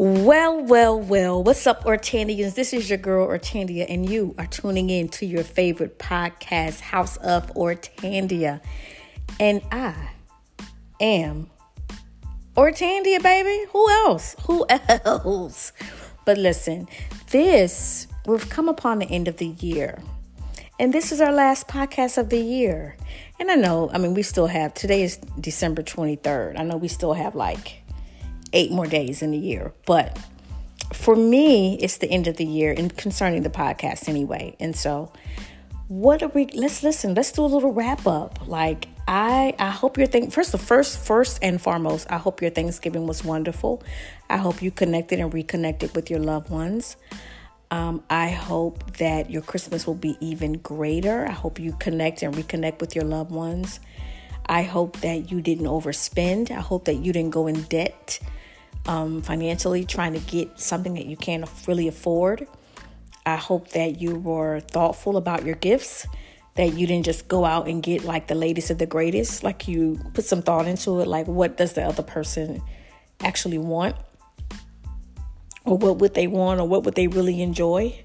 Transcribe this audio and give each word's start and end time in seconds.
Well, 0.00 0.62
well, 0.62 1.00
well. 1.00 1.42
What's 1.42 1.66
up, 1.66 1.82
Ortandians? 1.82 2.54
This 2.54 2.72
is 2.72 2.88
your 2.88 2.98
girl, 2.98 3.26
Ortandia, 3.26 3.84
and 3.88 4.08
you 4.08 4.32
are 4.38 4.46
tuning 4.46 4.90
in 4.90 5.08
to 5.08 5.26
your 5.26 5.42
favorite 5.42 5.98
podcast, 5.98 6.78
House 6.78 7.16
of 7.16 7.52
Ortandia. 7.54 8.60
And 9.40 9.60
I 9.72 10.10
am 11.00 11.50
Ortandia, 12.56 13.20
baby. 13.20 13.68
Who 13.72 13.90
else? 13.90 14.36
Who 14.46 14.64
else? 14.68 15.72
But 16.24 16.38
listen, 16.38 16.86
this, 17.30 18.06
we've 18.24 18.48
come 18.48 18.68
upon 18.68 19.00
the 19.00 19.06
end 19.06 19.26
of 19.26 19.38
the 19.38 19.46
year. 19.48 20.00
And 20.78 20.92
this 20.92 21.10
is 21.10 21.20
our 21.20 21.32
last 21.32 21.66
podcast 21.66 22.18
of 22.18 22.28
the 22.28 22.38
year. 22.38 22.96
And 23.40 23.50
I 23.50 23.56
know, 23.56 23.90
I 23.92 23.98
mean, 23.98 24.14
we 24.14 24.22
still 24.22 24.46
have, 24.46 24.74
today 24.74 25.02
is 25.02 25.16
December 25.40 25.82
23rd. 25.82 26.56
I 26.56 26.62
know 26.62 26.76
we 26.76 26.86
still 26.86 27.14
have 27.14 27.34
like 27.34 27.82
eight 28.52 28.70
more 28.70 28.86
days 28.86 29.22
in 29.22 29.30
the 29.30 29.38
year. 29.38 29.72
But 29.86 30.18
for 30.92 31.14
me, 31.14 31.78
it's 31.80 31.98
the 31.98 32.10
end 32.10 32.26
of 32.26 32.36
the 32.36 32.44
year 32.44 32.74
and 32.76 32.96
concerning 32.96 33.42
the 33.42 33.50
podcast 33.50 34.08
anyway. 34.08 34.56
And 34.58 34.74
so 34.74 35.12
what 35.88 36.22
are 36.22 36.28
we 36.28 36.46
let's 36.48 36.82
listen, 36.82 37.14
let's 37.14 37.32
do 37.32 37.44
a 37.44 37.46
little 37.46 37.72
wrap 37.72 38.06
up. 38.06 38.46
Like 38.46 38.88
I 39.06 39.54
I 39.58 39.70
hope 39.70 39.96
your 39.96 40.06
thing 40.06 40.30
first 40.30 40.52
the 40.52 40.58
first 40.58 40.98
first 40.98 41.38
and 41.42 41.60
foremost, 41.60 42.06
I 42.10 42.18
hope 42.18 42.42
your 42.42 42.50
Thanksgiving 42.50 43.06
was 43.06 43.24
wonderful. 43.24 43.82
I 44.28 44.36
hope 44.36 44.62
you 44.62 44.70
connected 44.70 45.18
and 45.18 45.32
reconnected 45.32 45.94
with 45.96 46.10
your 46.10 46.20
loved 46.20 46.50
ones. 46.50 46.96
Um, 47.70 48.02
I 48.08 48.28
hope 48.28 48.96
that 48.96 49.30
your 49.30 49.42
Christmas 49.42 49.86
will 49.86 49.94
be 49.94 50.16
even 50.20 50.54
greater. 50.54 51.26
I 51.26 51.32
hope 51.32 51.58
you 51.58 51.72
connect 51.78 52.22
and 52.22 52.34
reconnect 52.34 52.80
with 52.80 52.94
your 52.94 53.04
loved 53.04 53.30
ones. 53.30 53.80
I 54.48 54.62
hope 54.62 55.00
that 55.00 55.30
you 55.30 55.40
didn't 55.40 55.66
overspend. 55.66 56.50
I 56.50 56.60
hope 56.60 56.86
that 56.86 56.96
you 56.96 57.12
didn't 57.12 57.30
go 57.30 57.46
in 57.46 57.62
debt 57.62 58.18
um, 58.86 59.20
financially 59.20 59.84
trying 59.84 60.14
to 60.14 60.20
get 60.20 60.58
something 60.58 60.94
that 60.94 61.06
you 61.06 61.16
can't 61.16 61.48
really 61.66 61.88
afford. 61.88 62.48
I 63.26 63.36
hope 63.36 63.70
that 63.70 64.00
you 64.00 64.16
were 64.16 64.60
thoughtful 64.60 65.18
about 65.18 65.44
your 65.44 65.56
gifts, 65.56 66.06
that 66.54 66.72
you 66.72 66.86
didn't 66.86 67.04
just 67.04 67.28
go 67.28 67.44
out 67.44 67.68
and 67.68 67.82
get 67.82 68.04
like 68.04 68.26
the 68.26 68.34
latest 68.34 68.70
of 68.70 68.78
the 68.78 68.86
greatest, 68.86 69.44
like 69.44 69.68
you 69.68 70.00
put 70.14 70.24
some 70.24 70.40
thought 70.40 70.66
into 70.66 71.00
it, 71.00 71.06
like 71.06 71.26
what 71.26 71.58
does 71.58 71.74
the 71.74 71.82
other 71.82 72.02
person 72.02 72.62
actually 73.20 73.58
want? 73.58 73.94
Or 75.64 75.76
what 75.76 75.98
would 75.98 76.14
they 76.14 76.26
want, 76.26 76.60
or 76.60 76.66
what 76.66 76.84
would 76.84 76.94
they 76.94 77.08
really 77.08 77.42
enjoy? 77.42 78.02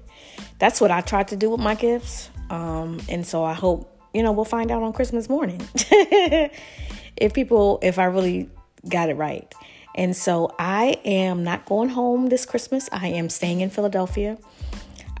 That's 0.58 0.80
what 0.80 0.90
I 0.90 1.00
tried 1.00 1.28
to 1.28 1.36
do 1.36 1.48
with 1.48 1.60
my 1.60 1.74
gifts. 1.74 2.28
Um, 2.50 3.00
and 3.08 3.26
so 3.26 3.42
I 3.42 3.54
hope, 3.54 3.93
you 4.14 4.22
know, 4.22 4.32
we'll 4.32 4.44
find 4.44 4.70
out 4.70 4.82
on 4.82 4.92
Christmas 4.92 5.28
morning 5.28 5.60
if 5.74 7.34
people, 7.34 7.80
if 7.82 7.98
I 7.98 8.04
really 8.04 8.48
got 8.88 9.10
it 9.10 9.14
right. 9.14 9.52
And 9.94 10.16
so 10.16 10.54
I 10.58 10.98
am 11.04 11.44
not 11.44 11.66
going 11.66 11.88
home 11.88 12.28
this 12.28 12.46
Christmas. 12.46 12.88
I 12.92 13.08
am 13.08 13.28
staying 13.28 13.60
in 13.60 13.70
Philadelphia. 13.70 14.38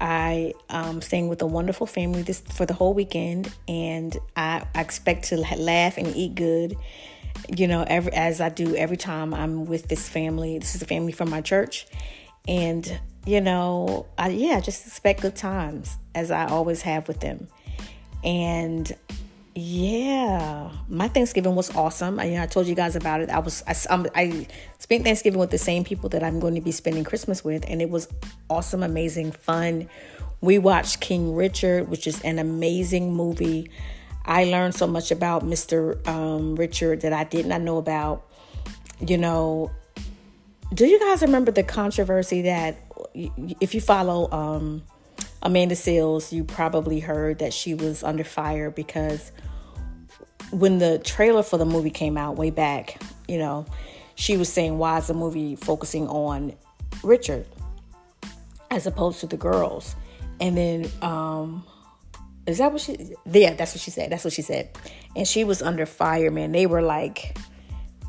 I 0.00 0.54
am 0.68 1.00
staying 1.00 1.28
with 1.28 1.40
a 1.42 1.46
wonderful 1.46 1.86
family 1.86 2.22
this 2.22 2.40
for 2.40 2.66
the 2.66 2.74
whole 2.74 2.94
weekend, 2.94 3.52
and 3.68 4.16
I, 4.36 4.66
I 4.74 4.80
expect 4.80 5.26
to 5.26 5.36
laugh 5.36 5.98
and 5.98 6.08
eat 6.16 6.34
good. 6.34 6.76
You 7.56 7.68
know, 7.68 7.84
every 7.86 8.12
as 8.12 8.40
I 8.40 8.48
do 8.48 8.74
every 8.74 8.96
time 8.96 9.32
I'm 9.32 9.66
with 9.66 9.88
this 9.88 10.08
family. 10.08 10.58
This 10.58 10.74
is 10.74 10.82
a 10.82 10.86
family 10.86 11.12
from 11.12 11.30
my 11.30 11.40
church, 11.40 11.86
and 12.48 13.00
you 13.24 13.40
know, 13.40 14.06
I, 14.18 14.30
yeah, 14.30 14.60
just 14.60 14.86
expect 14.86 15.22
good 15.22 15.36
times 15.36 15.96
as 16.14 16.30
I 16.30 16.46
always 16.46 16.82
have 16.82 17.06
with 17.06 17.20
them. 17.20 17.48
And 18.24 18.92
yeah, 19.54 20.70
my 20.88 21.06
Thanksgiving 21.06 21.54
was 21.54 21.74
awesome. 21.76 22.18
I, 22.18 22.24
you 22.24 22.34
know, 22.36 22.42
I 22.42 22.46
told 22.46 22.66
you 22.66 22.74
guys 22.74 22.96
about 22.96 23.20
it. 23.20 23.30
I 23.30 23.38
was 23.38 23.62
I, 23.68 23.74
um, 23.92 24.06
I 24.14 24.48
spent 24.78 25.04
Thanksgiving 25.04 25.38
with 25.38 25.50
the 25.50 25.58
same 25.58 25.84
people 25.84 26.08
that 26.10 26.24
I'm 26.24 26.40
going 26.40 26.56
to 26.56 26.60
be 26.60 26.72
spending 26.72 27.04
Christmas 27.04 27.44
with, 27.44 27.64
and 27.68 27.80
it 27.80 27.88
was 27.88 28.08
awesome, 28.50 28.82
amazing, 28.82 29.32
fun. 29.32 29.88
We 30.40 30.58
watched 30.58 31.00
King 31.00 31.34
Richard, 31.34 31.88
which 31.88 32.06
is 32.06 32.20
an 32.22 32.38
amazing 32.38 33.14
movie. 33.14 33.70
I 34.24 34.44
learned 34.44 34.74
so 34.74 34.86
much 34.86 35.10
about 35.10 35.44
Mr. 35.44 36.04
Um, 36.08 36.56
Richard 36.56 37.02
that 37.02 37.12
I 37.12 37.24
did 37.24 37.46
not 37.46 37.60
know 37.60 37.78
about. 37.78 38.28
You 39.00 39.18
know, 39.18 39.70
do 40.72 40.86
you 40.86 40.98
guys 40.98 41.22
remember 41.22 41.52
the 41.52 41.62
controversy 41.62 42.42
that 42.42 42.76
if 43.60 43.74
you 43.74 43.80
follow 43.80 44.30
um, 44.32 44.82
Amanda 45.44 45.74
Seales, 45.74 46.32
you 46.32 46.42
probably 46.42 47.00
heard 47.00 47.38
that 47.40 47.52
she 47.52 47.74
was 47.74 48.02
under 48.02 48.24
fire 48.24 48.70
because 48.70 49.30
when 50.50 50.78
the 50.78 50.98
trailer 51.00 51.42
for 51.42 51.58
the 51.58 51.66
movie 51.66 51.90
came 51.90 52.16
out 52.16 52.36
way 52.36 52.50
back, 52.50 53.00
you 53.28 53.38
know, 53.38 53.66
she 54.14 54.36
was 54.36 54.50
saying, 54.50 54.78
why 54.78 54.98
is 54.98 55.08
the 55.08 55.14
movie 55.14 55.56
focusing 55.56 56.08
on 56.08 56.54
Richard 57.02 57.46
as 58.70 58.86
opposed 58.86 59.20
to 59.20 59.26
the 59.26 59.36
girls? 59.36 59.96
And 60.40 60.56
then, 60.56 60.90
um, 61.02 61.64
is 62.46 62.58
that 62.58 62.72
what 62.72 62.80
she, 62.80 63.14
yeah, 63.30 63.54
that's 63.54 63.74
what 63.74 63.80
she 63.80 63.90
said. 63.90 64.10
That's 64.10 64.24
what 64.24 64.32
she 64.32 64.42
said. 64.42 64.76
And 65.16 65.26
she 65.26 65.44
was 65.44 65.62
under 65.62 65.86
fire, 65.86 66.30
man. 66.30 66.52
They 66.52 66.66
were 66.66 66.82
like, 66.82 67.36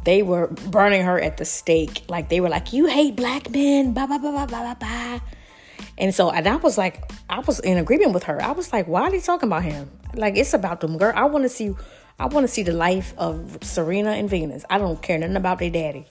they 0.05 0.23
were 0.23 0.47
burning 0.47 1.03
her 1.03 1.19
at 1.19 1.37
the 1.37 1.45
stake. 1.45 2.03
Like, 2.07 2.29
they 2.29 2.39
were 2.39 2.49
like, 2.49 2.71
you 2.71 2.85
hate 2.85 3.15
black 3.15 3.49
men, 3.49 3.93
blah, 3.93 4.07
blah, 4.07 4.19
blah, 4.19 4.31
blah, 4.31 4.45
blah, 4.45 4.61
blah, 4.61 4.75
blah. 4.75 5.19
And 5.97 6.13
so, 6.13 6.29
and 6.31 6.47
I 6.47 6.57
was 6.57 6.77
like, 6.77 7.11
I 7.29 7.39
was 7.39 7.59
in 7.59 7.77
agreement 7.77 8.13
with 8.13 8.23
her. 8.23 8.41
I 8.41 8.51
was 8.51 8.73
like, 8.73 8.87
why 8.87 9.03
are 9.03 9.11
they 9.11 9.19
talking 9.19 9.47
about 9.47 9.63
him? 9.63 9.89
Like, 10.13 10.37
it's 10.37 10.53
about 10.53 10.81
them, 10.81 10.97
girl. 10.97 11.13
I 11.15 11.25
want 11.25 11.43
to 11.43 11.49
see, 11.49 11.73
I 12.19 12.25
want 12.27 12.43
to 12.43 12.47
see 12.47 12.63
the 12.63 12.73
life 12.73 13.13
of 13.17 13.59
Serena 13.61 14.11
and 14.11 14.29
Venus. 14.29 14.65
I 14.69 14.77
don't 14.77 15.01
care 15.01 15.17
nothing 15.17 15.35
about 15.35 15.59
their 15.59 15.69
daddy. 15.69 16.05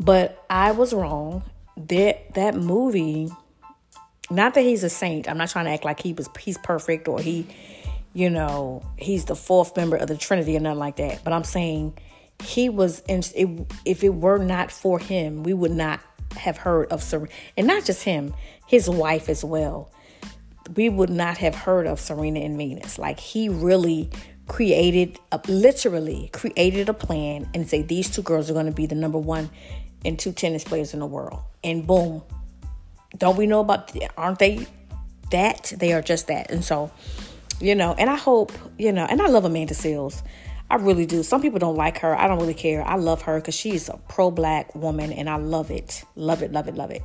But 0.00 0.44
I 0.48 0.72
was 0.72 0.92
wrong. 0.92 1.42
That 1.76 2.34
that 2.34 2.56
movie, 2.56 3.30
not 4.30 4.54
that 4.54 4.62
he's 4.62 4.82
a 4.82 4.90
saint. 4.90 5.28
I'm 5.28 5.38
not 5.38 5.48
trying 5.48 5.66
to 5.66 5.70
act 5.70 5.84
like 5.84 6.00
he 6.00 6.12
was 6.12 6.28
he's 6.38 6.58
perfect 6.58 7.06
or 7.06 7.20
he, 7.20 7.46
you 8.14 8.30
know, 8.30 8.82
he's 8.96 9.26
the 9.26 9.36
fourth 9.36 9.76
member 9.76 9.96
of 9.96 10.08
the 10.08 10.16
Trinity 10.16 10.56
or 10.56 10.60
nothing 10.60 10.80
like 10.80 10.96
that. 10.96 11.22
But 11.22 11.32
I'm 11.32 11.44
saying 11.44 11.96
he 12.42 12.68
was, 12.68 13.00
in, 13.08 13.22
if 13.84 14.02
it 14.04 14.14
were 14.14 14.38
not 14.38 14.70
for 14.70 14.98
him, 14.98 15.42
we 15.42 15.52
would 15.52 15.72
not 15.72 16.00
have 16.36 16.58
heard 16.58 16.90
of 16.92 17.02
Serena, 17.02 17.32
and 17.56 17.66
not 17.66 17.84
just 17.84 18.04
him, 18.04 18.34
his 18.66 18.88
wife 18.88 19.28
as 19.28 19.44
well. 19.44 19.90
We 20.74 20.88
would 20.88 21.10
not 21.10 21.38
have 21.38 21.54
heard 21.54 21.86
of 21.86 21.98
Serena 21.98 22.40
and 22.40 22.58
Venus. 22.58 22.98
Like 22.98 23.18
he 23.18 23.48
really 23.48 24.10
created, 24.46 25.18
a, 25.32 25.40
literally 25.48 26.30
created 26.32 26.88
a 26.88 26.94
plan 26.94 27.48
and 27.54 27.68
say 27.68 27.82
these 27.82 28.10
two 28.10 28.22
girls 28.22 28.50
are 28.50 28.54
going 28.54 28.66
to 28.66 28.72
be 28.72 28.86
the 28.86 28.94
number 28.94 29.18
one 29.18 29.50
and 30.04 30.18
two 30.18 30.32
tennis 30.32 30.64
players 30.64 30.92
in 30.92 31.00
the 31.00 31.06
world. 31.06 31.40
And 31.64 31.86
boom, 31.86 32.22
don't 33.16 33.36
we 33.36 33.46
know 33.46 33.60
about? 33.60 33.96
Aren't 34.16 34.38
they 34.38 34.66
that? 35.30 35.72
They 35.76 35.92
are 35.92 36.02
just 36.02 36.26
that. 36.26 36.50
And 36.50 36.64
so, 36.64 36.90
you 37.60 37.74
know, 37.74 37.94
and 37.98 38.10
I 38.10 38.16
hope 38.16 38.52
you 38.78 38.92
know, 38.92 39.06
and 39.08 39.20
I 39.20 39.28
love 39.28 39.44
Amanda 39.44 39.74
Seales. 39.74 40.22
I 40.70 40.76
really 40.76 41.06
do. 41.06 41.22
Some 41.22 41.40
people 41.40 41.58
don't 41.58 41.76
like 41.76 41.98
her. 41.98 42.14
I 42.16 42.28
don't 42.28 42.38
really 42.38 42.54
care. 42.54 42.84
I 42.86 42.96
love 42.96 43.22
her 43.22 43.40
because 43.40 43.54
she's 43.54 43.88
a 43.88 43.98
pro 44.08 44.30
black 44.30 44.74
woman 44.74 45.12
and 45.12 45.28
I 45.28 45.36
love 45.36 45.70
it. 45.70 46.04
Love 46.14 46.42
it, 46.42 46.52
love 46.52 46.68
it, 46.68 46.74
love 46.74 46.90
it. 46.90 47.02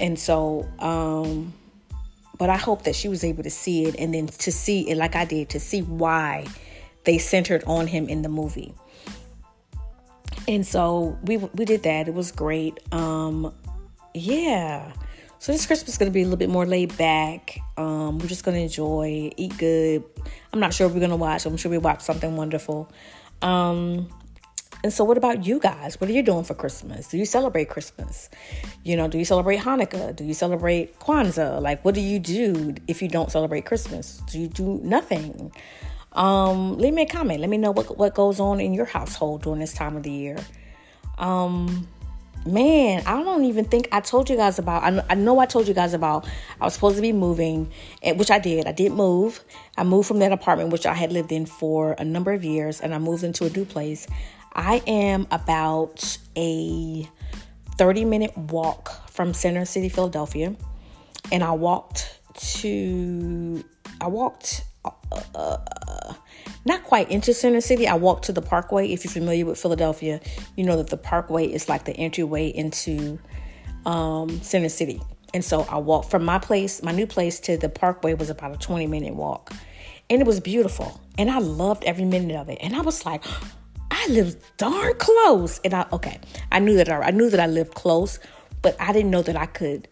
And 0.00 0.18
so, 0.18 0.68
um, 0.78 1.52
but 2.38 2.50
I 2.50 2.56
hope 2.56 2.84
that 2.84 2.94
she 2.94 3.08
was 3.08 3.24
able 3.24 3.42
to 3.42 3.50
see 3.50 3.84
it 3.84 3.96
and 3.98 4.14
then 4.14 4.26
to 4.26 4.52
see 4.52 4.88
it 4.90 4.96
like 4.96 5.16
I 5.16 5.24
did, 5.24 5.48
to 5.50 5.60
see 5.60 5.80
why 5.82 6.46
they 7.04 7.18
centered 7.18 7.64
on 7.66 7.86
him 7.86 8.08
in 8.08 8.22
the 8.22 8.28
movie. 8.28 8.74
And 10.46 10.66
so 10.66 11.18
we 11.24 11.38
we 11.38 11.64
did 11.64 11.82
that. 11.84 12.08
It 12.08 12.14
was 12.14 12.32
great. 12.32 12.78
Um, 12.92 13.54
yeah. 14.14 14.92
So 15.40 15.52
this 15.52 15.64
Christmas 15.64 15.92
is 15.92 15.98
to 16.10 16.12
be 16.12 16.20
a 16.20 16.24
little 16.24 16.36
bit 16.36 16.50
more 16.50 16.66
laid 16.66 16.94
back. 16.98 17.58
Um, 17.78 18.18
we're 18.18 18.26
just 18.26 18.44
to 18.56 18.62
enjoy, 18.62 19.32
eat 19.38 19.56
good. 19.56 20.04
I'm 20.52 20.60
not 20.60 20.74
sure 20.74 20.86
we're 20.86 21.00
to 21.08 21.16
watch. 21.16 21.46
I'm 21.46 21.56
sure 21.56 21.70
we 21.70 21.78
watch 21.78 22.02
something 22.02 22.36
wonderful. 22.36 22.92
Um, 23.40 24.06
and 24.84 24.92
so, 24.92 25.02
what 25.02 25.16
about 25.16 25.46
you 25.46 25.58
guys? 25.58 25.98
What 25.98 26.10
are 26.10 26.12
you 26.12 26.22
doing 26.22 26.44
for 26.44 26.52
Christmas? 26.52 27.08
Do 27.08 27.16
you 27.16 27.24
celebrate 27.24 27.70
Christmas? 27.70 28.28
You 28.84 28.98
know, 28.98 29.08
do 29.08 29.16
you 29.16 29.24
celebrate 29.24 29.60
Hanukkah? 29.60 30.14
Do 30.14 30.24
you 30.24 30.34
celebrate 30.34 30.98
Kwanzaa? 30.98 31.62
Like, 31.62 31.86
what 31.86 31.94
do 31.94 32.02
you 32.02 32.18
do 32.18 32.74
if 32.86 33.00
you 33.00 33.08
don't 33.08 33.32
celebrate 33.32 33.64
Christmas? 33.64 34.22
Do 34.30 34.38
you 34.38 34.48
do 34.48 34.78
nothing? 34.82 35.52
Um, 36.12 36.76
leave 36.76 36.92
me 36.92 37.02
a 37.02 37.06
comment. 37.06 37.40
Let 37.40 37.48
me 37.48 37.56
know 37.56 37.70
what 37.70 37.96
what 37.96 38.14
goes 38.14 38.40
on 38.40 38.60
in 38.60 38.74
your 38.74 38.84
household 38.84 39.44
during 39.44 39.60
this 39.60 39.72
time 39.72 39.96
of 39.96 40.02
the 40.02 40.10
year. 40.10 40.36
Um, 41.16 41.88
man, 42.46 43.02
I 43.06 43.22
don't 43.22 43.44
even 43.44 43.64
think 43.64 43.88
I 43.92 44.00
told 44.00 44.30
you 44.30 44.36
guys 44.36 44.58
about. 44.58 44.82
I, 44.82 45.04
I 45.10 45.14
know 45.14 45.38
I 45.38 45.46
told 45.46 45.68
you 45.68 45.74
guys 45.74 45.94
about. 45.94 46.26
I 46.60 46.64
was 46.64 46.74
supposed 46.74 46.96
to 46.96 47.02
be 47.02 47.12
moving, 47.12 47.70
which 48.02 48.30
I 48.30 48.38
did. 48.38 48.66
I 48.66 48.72
did 48.72 48.92
move. 48.92 49.44
I 49.76 49.84
moved 49.84 50.08
from 50.08 50.18
that 50.20 50.32
apartment 50.32 50.70
which 50.70 50.86
I 50.86 50.94
had 50.94 51.12
lived 51.12 51.32
in 51.32 51.46
for 51.46 51.92
a 51.92 52.04
number 52.04 52.32
of 52.32 52.44
years, 52.44 52.80
and 52.80 52.94
I 52.94 52.98
moved 52.98 53.24
into 53.24 53.44
a 53.44 53.50
new 53.50 53.64
place. 53.64 54.06
I 54.52 54.82
am 54.86 55.26
about 55.30 56.18
a 56.36 57.08
30 57.76 58.04
minute 58.04 58.36
walk 58.36 59.08
from 59.10 59.32
Center 59.34 59.64
City, 59.64 59.88
Philadelphia, 59.88 60.54
and 61.30 61.44
I 61.44 61.52
walked 61.52 62.20
to. 62.34 63.64
I 64.00 64.08
walked. 64.08 64.64
Uh, 64.82 64.90
uh, 65.34 66.14
not 66.64 66.84
quite 66.84 67.10
into 67.10 67.32
Center 67.32 67.60
City. 67.60 67.88
I 67.88 67.94
walked 67.94 68.24
to 68.26 68.32
the 68.32 68.42
Parkway. 68.42 68.92
If 68.92 69.04
you're 69.04 69.12
familiar 69.12 69.46
with 69.46 69.58
Philadelphia, 69.60 70.20
you 70.56 70.64
know 70.64 70.76
that 70.76 70.88
the 70.88 70.96
Parkway 70.96 71.46
is 71.46 71.68
like 71.68 71.84
the 71.84 71.96
entryway 71.96 72.48
into 72.48 73.18
um, 73.86 74.40
Center 74.42 74.68
City. 74.68 75.00
And 75.32 75.44
so 75.44 75.62
I 75.62 75.78
walked 75.78 76.10
from 76.10 76.24
my 76.24 76.38
place, 76.38 76.82
my 76.82 76.92
new 76.92 77.06
place, 77.06 77.40
to 77.40 77.56
the 77.56 77.68
parkway 77.68 78.14
was 78.14 78.30
about 78.30 78.52
a 78.52 78.58
20 78.58 78.86
minute 78.86 79.14
walk. 79.14 79.52
And 80.08 80.20
it 80.20 80.26
was 80.26 80.40
beautiful. 80.40 81.00
And 81.18 81.30
I 81.30 81.38
loved 81.38 81.84
every 81.84 82.04
minute 82.04 82.36
of 82.36 82.48
it. 82.48 82.58
And 82.60 82.74
I 82.74 82.80
was 82.80 83.06
like, 83.06 83.24
I 83.90 84.06
live 84.08 84.36
darn 84.56 84.94
close. 84.98 85.60
And 85.64 85.74
I, 85.74 85.86
okay, 85.92 86.18
I 86.50 86.58
knew 86.58 86.76
that 86.76 86.88
I, 86.88 87.00
I 87.00 87.10
knew 87.10 87.30
that 87.30 87.40
I 87.40 87.46
lived 87.46 87.74
close, 87.74 88.18
but 88.62 88.76
I 88.80 88.92
didn't 88.92 89.10
know 89.10 89.22
that 89.22 89.36
I 89.36 89.46
could, 89.46 89.88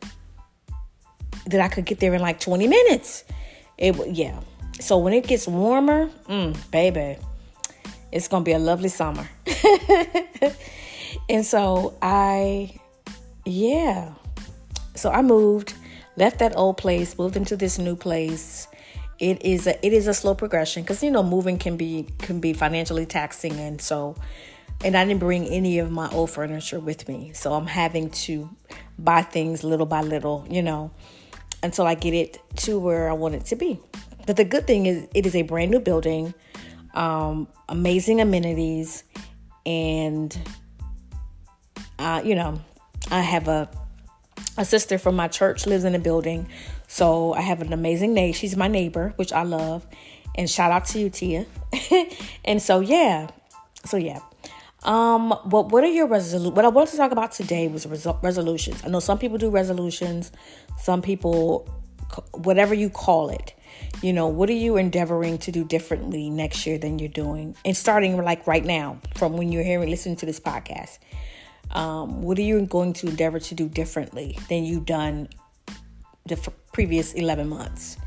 that 1.46 1.60
I 1.60 1.68
could 1.68 1.84
get 1.84 2.00
there 2.00 2.14
in 2.14 2.20
like 2.20 2.40
20 2.40 2.66
minutes. 2.66 3.24
It, 3.76 3.94
yeah. 4.08 4.40
So 4.80 4.98
when 4.98 5.12
it 5.12 5.26
gets 5.26 5.46
warmer, 5.46 6.08
mm, 6.28 6.70
baby, 6.70 7.18
it's 8.12 8.28
to 8.28 8.40
be 8.40 8.52
a 8.52 8.58
lovely 8.58 8.88
summer. 8.88 9.28
and 11.28 11.44
so 11.44 11.96
I, 12.00 12.78
yeah. 13.44 14.12
So 14.94 15.10
I 15.10 15.22
moved, 15.22 15.74
left 16.16 16.38
that 16.38 16.56
old 16.56 16.76
place, 16.76 17.18
moved 17.18 17.36
into 17.36 17.56
this 17.56 17.78
new 17.78 17.96
place. 17.96 18.68
It 19.18 19.44
is 19.44 19.66
a 19.66 19.84
it 19.84 19.92
is 19.92 20.06
a 20.06 20.14
slow 20.14 20.36
progression 20.36 20.84
because 20.84 21.02
you 21.02 21.10
know 21.10 21.24
moving 21.24 21.58
can 21.58 21.76
be 21.76 22.06
can 22.18 22.38
be 22.38 22.52
financially 22.52 23.04
taxing 23.04 23.58
and 23.58 23.80
so 23.80 24.14
and 24.84 24.96
I 24.96 25.04
didn't 25.04 25.20
bring 25.20 25.46
any 25.48 25.78
of 25.80 25.90
my 25.90 26.08
old 26.10 26.30
furniture 26.30 26.78
with 26.78 27.08
me. 27.08 27.32
So 27.34 27.52
I'm 27.54 27.66
having 27.66 28.10
to 28.10 28.48
buy 28.98 29.22
things 29.22 29.64
little 29.64 29.86
by 29.86 30.02
little, 30.02 30.46
you 30.48 30.62
know, 30.62 30.92
until 31.62 31.86
I 31.86 31.94
get 31.94 32.14
it 32.14 32.38
to 32.58 32.78
where 32.78 33.08
I 33.08 33.12
want 33.12 33.34
it 33.34 33.44
to 33.46 33.56
be. 33.56 33.80
But 34.28 34.36
the 34.36 34.44
good 34.44 34.66
thing 34.66 34.84
is 34.84 35.08
it 35.14 35.24
is 35.24 35.34
a 35.34 35.40
brand 35.40 35.70
new 35.70 35.80
building, 35.80 36.34
um, 36.92 37.48
amazing 37.66 38.20
amenities, 38.20 39.04
and 39.64 40.38
uh, 41.98 42.20
you 42.22 42.34
know, 42.34 42.60
I 43.10 43.22
have 43.22 43.48
a 43.48 43.70
a 44.58 44.66
sister 44.66 44.98
from 44.98 45.16
my 45.16 45.28
church 45.28 45.66
lives 45.66 45.84
in 45.84 45.94
the 45.94 45.98
building. 45.98 46.46
So 46.88 47.32
I 47.32 47.40
have 47.40 47.62
an 47.62 47.72
amazing 47.72 48.12
neighbor. 48.12 48.36
She's 48.36 48.54
my 48.54 48.68
neighbor, 48.68 49.14
which 49.16 49.32
I 49.32 49.44
love. 49.44 49.86
And 50.34 50.48
shout 50.48 50.72
out 50.72 50.84
to 50.88 50.98
you, 50.98 51.08
Tia. 51.08 51.46
and 52.44 52.60
so 52.60 52.80
yeah. 52.80 53.28
So 53.86 53.96
yeah. 53.96 54.20
Um, 54.82 55.30
what 55.44 55.72
what 55.72 55.84
are 55.84 55.90
your 55.90 56.06
resolutions? 56.06 56.54
What 56.54 56.66
I 56.66 56.68
wanted 56.68 56.90
to 56.90 56.96
talk 56.98 57.12
about 57.12 57.32
today 57.32 57.66
was 57.66 57.86
resol- 57.86 58.22
resolutions. 58.22 58.82
I 58.84 58.88
know 58.88 59.00
some 59.00 59.18
people 59.18 59.38
do 59.38 59.48
resolutions, 59.48 60.32
some 60.78 61.00
people, 61.00 61.66
whatever 62.34 62.74
you 62.74 62.90
call 62.90 63.30
it. 63.30 63.54
You 64.00 64.12
know, 64.12 64.28
what 64.28 64.48
are 64.48 64.54
you 64.54 64.76
endeavoring 64.76 65.38
to 65.38 65.50
do 65.50 65.64
differently 65.64 66.30
next 66.30 66.66
year 66.66 66.78
than 66.78 66.98
you're 66.98 67.08
doing, 67.08 67.56
and 67.64 67.76
starting 67.76 68.16
like 68.16 68.46
right 68.46 68.64
now 68.64 69.00
from 69.16 69.36
when 69.36 69.50
you're 69.50 69.64
hearing, 69.64 69.90
listening 69.90 70.16
to 70.16 70.26
this 70.26 70.38
podcast. 70.38 70.98
Um, 71.72 72.22
what 72.22 72.38
are 72.38 72.42
you 72.42 72.64
going 72.64 72.92
to 72.94 73.08
endeavor 73.08 73.40
to 73.40 73.54
do 73.54 73.68
differently 73.68 74.38
than 74.48 74.64
you've 74.64 74.86
done 74.86 75.28
the 76.26 76.36
f- 76.36 76.48
previous 76.72 77.12
11 77.12 77.48
months? 77.48 77.98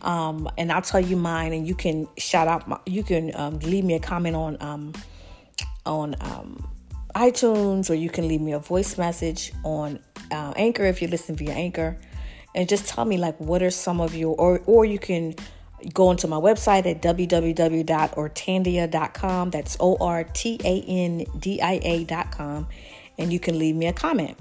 Um, 0.00 0.48
and 0.56 0.72
I'll 0.72 0.82
tell 0.82 1.00
you 1.00 1.16
mine, 1.16 1.52
and 1.52 1.66
you 1.66 1.74
can 1.74 2.08
shout 2.18 2.48
out. 2.48 2.68
My, 2.68 2.78
you 2.86 3.02
can 3.02 3.34
um, 3.34 3.58
leave 3.60 3.84
me 3.84 3.94
a 3.94 4.00
comment 4.00 4.36
on 4.36 4.56
um, 4.60 4.92
on 5.86 6.16
um, 6.20 6.68
iTunes, 7.14 7.90
or 7.90 7.94
you 7.94 8.10
can 8.10 8.28
leave 8.28 8.40
me 8.40 8.52
a 8.52 8.58
voice 8.58 8.98
message 8.98 9.52
on 9.64 10.00
uh, 10.30 10.52
Anchor 10.56 10.84
if 10.84 11.02
you 11.02 11.08
listen 11.08 11.36
via 11.36 11.52
Anchor, 11.52 11.98
and 12.54 12.68
just 12.68 12.86
tell 12.86 13.04
me 13.04 13.16
like 13.16 13.36
what 13.38 13.62
are 13.62 13.70
some 13.70 14.00
of 14.00 14.14
your, 14.14 14.36
or 14.36 14.60
or 14.66 14.84
you 14.84 14.98
can 14.98 15.34
go 15.92 16.08
onto 16.08 16.26
my 16.28 16.36
website 16.36 16.86
at 16.86 17.02
www.ortandia.com. 17.02 19.50
That's 19.50 19.76
O 19.80 19.96
R 20.00 20.24
T 20.24 20.60
A 20.64 20.84
N 20.86 21.24
D 21.38 21.60
I 21.60 21.80
A.com 21.82 22.68
and 23.18 23.32
you 23.32 23.40
can 23.40 23.58
leave 23.58 23.76
me 23.76 23.86
a 23.86 23.92
comment. 23.92 24.38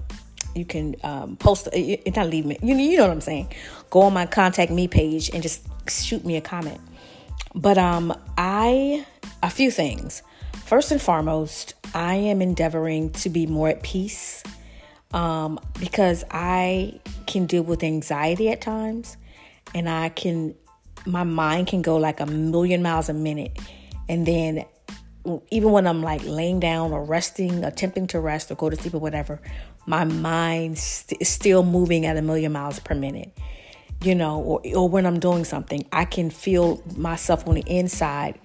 You 0.55 0.65
can 0.65 0.95
um, 1.03 1.37
post, 1.37 1.69
it, 1.71 2.01
uh, 2.05 2.19
not 2.19 2.29
leave 2.29 2.45
me, 2.45 2.57
you, 2.61 2.75
you 2.75 2.97
know 2.97 3.03
what 3.03 3.11
I'm 3.11 3.21
saying. 3.21 3.53
Go 3.89 4.01
on 4.01 4.13
my 4.13 4.25
contact 4.25 4.71
me 4.71 4.87
page 4.87 5.29
and 5.33 5.41
just 5.41 5.65
shoot 5.89 6.25
me 6.25 6.35
a 6.35 6.41
comment. 6.41 6.79
But 7.55 7.77
um, 7.77 8.13
I, 8.37 9.05
a 9.41 9.49
few 9.49 9.71
things. 9.71 10.23
First 10.65 10.91
and 10.91 11.01
foremost, 11.01 11.73
I 11.93 12.15
am 12.15 12.41
endeavoring 12.41 13.11
to 13.11 13.29
be 13.29 13.45
more 13.45 13.69
at 13.69 13.83
peace 13.83 14.43
um, 15.13 15.59
because 15.79 16.23
I 16.31 16.99
can 17.27 17.45
deal 17.45 17.63
with 17.63 17.83
anxiety 17.83 18.49
at 18.49 18.61
times 18.61 19.17
and 19.73 19.89
I 19.89 20.09
can, 20.09 20.55
my 21.05 21.23
mind 21.23 21.67
can 21.67 21.81
go 21.81 21.97
like 21.97 22.19
a 22.19 22.25
million 22.25 22.81
miles 22.81 23.09
a 23.09 23.13
minute. 23.13 23.57
And 24.07 24.25
then 24.25 24.65
even 25.51 25.71
when 25.71 25.87
I'm 25.87 26.01
like 26.01 26.21
laying 26.25 26.59
down 26.59 26.91
or 26.91 27.03
resting, 27.03 27.63
attempting 27.63 28.07
to 28.07 28.19
rest 28.19 28.51
or 28.51 28.55
go 28.55 28.69
to 28.69 28.75
sleep 28.75 28.93
or 28.93 28.99
whatever, 28.99 29.39
my 29.85 30.03
mind 30.03 30.77
st- 30.77 31.21
is 31.21 31.29
still 31.29 31.63
moving 31.63 32.05
at 32.05 32.17
a 32.17 32.21
million 32.21 32.51
miles 32.51 32.79
per 32.79 32.95
minute. 32.95 33.31
You 34.03 34.15
know, 34.15 34.41
or, 34.41 34.61
or 34.75 34.89
when 34.89 35.05
I'm 35.05 35.19
doing 35.19 35.43
something, 35.43 35.87
I 35.91 36.05
can 36.05 36.31
feel 36.31 36.81
myself 36.97 37.47
on 37.47 37.53
the 37.53 37.63
inside, 37.67 38.39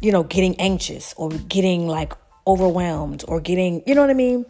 you 0.00 0.12
know, 0.12 0.22
getting 0.22 0.54
anxious 0.60 1.14
or 1.16 1.30
getting 1.30 1.88
like 1.88 2.12
overwhelmed 2.48 3.24
or 3.28 3.40
getting, 3.40 3.82
you 3.86 3.94
know 3.94 4.00
what 4.00 4.10
I 4.10 4.14
mean? 4.14 4.44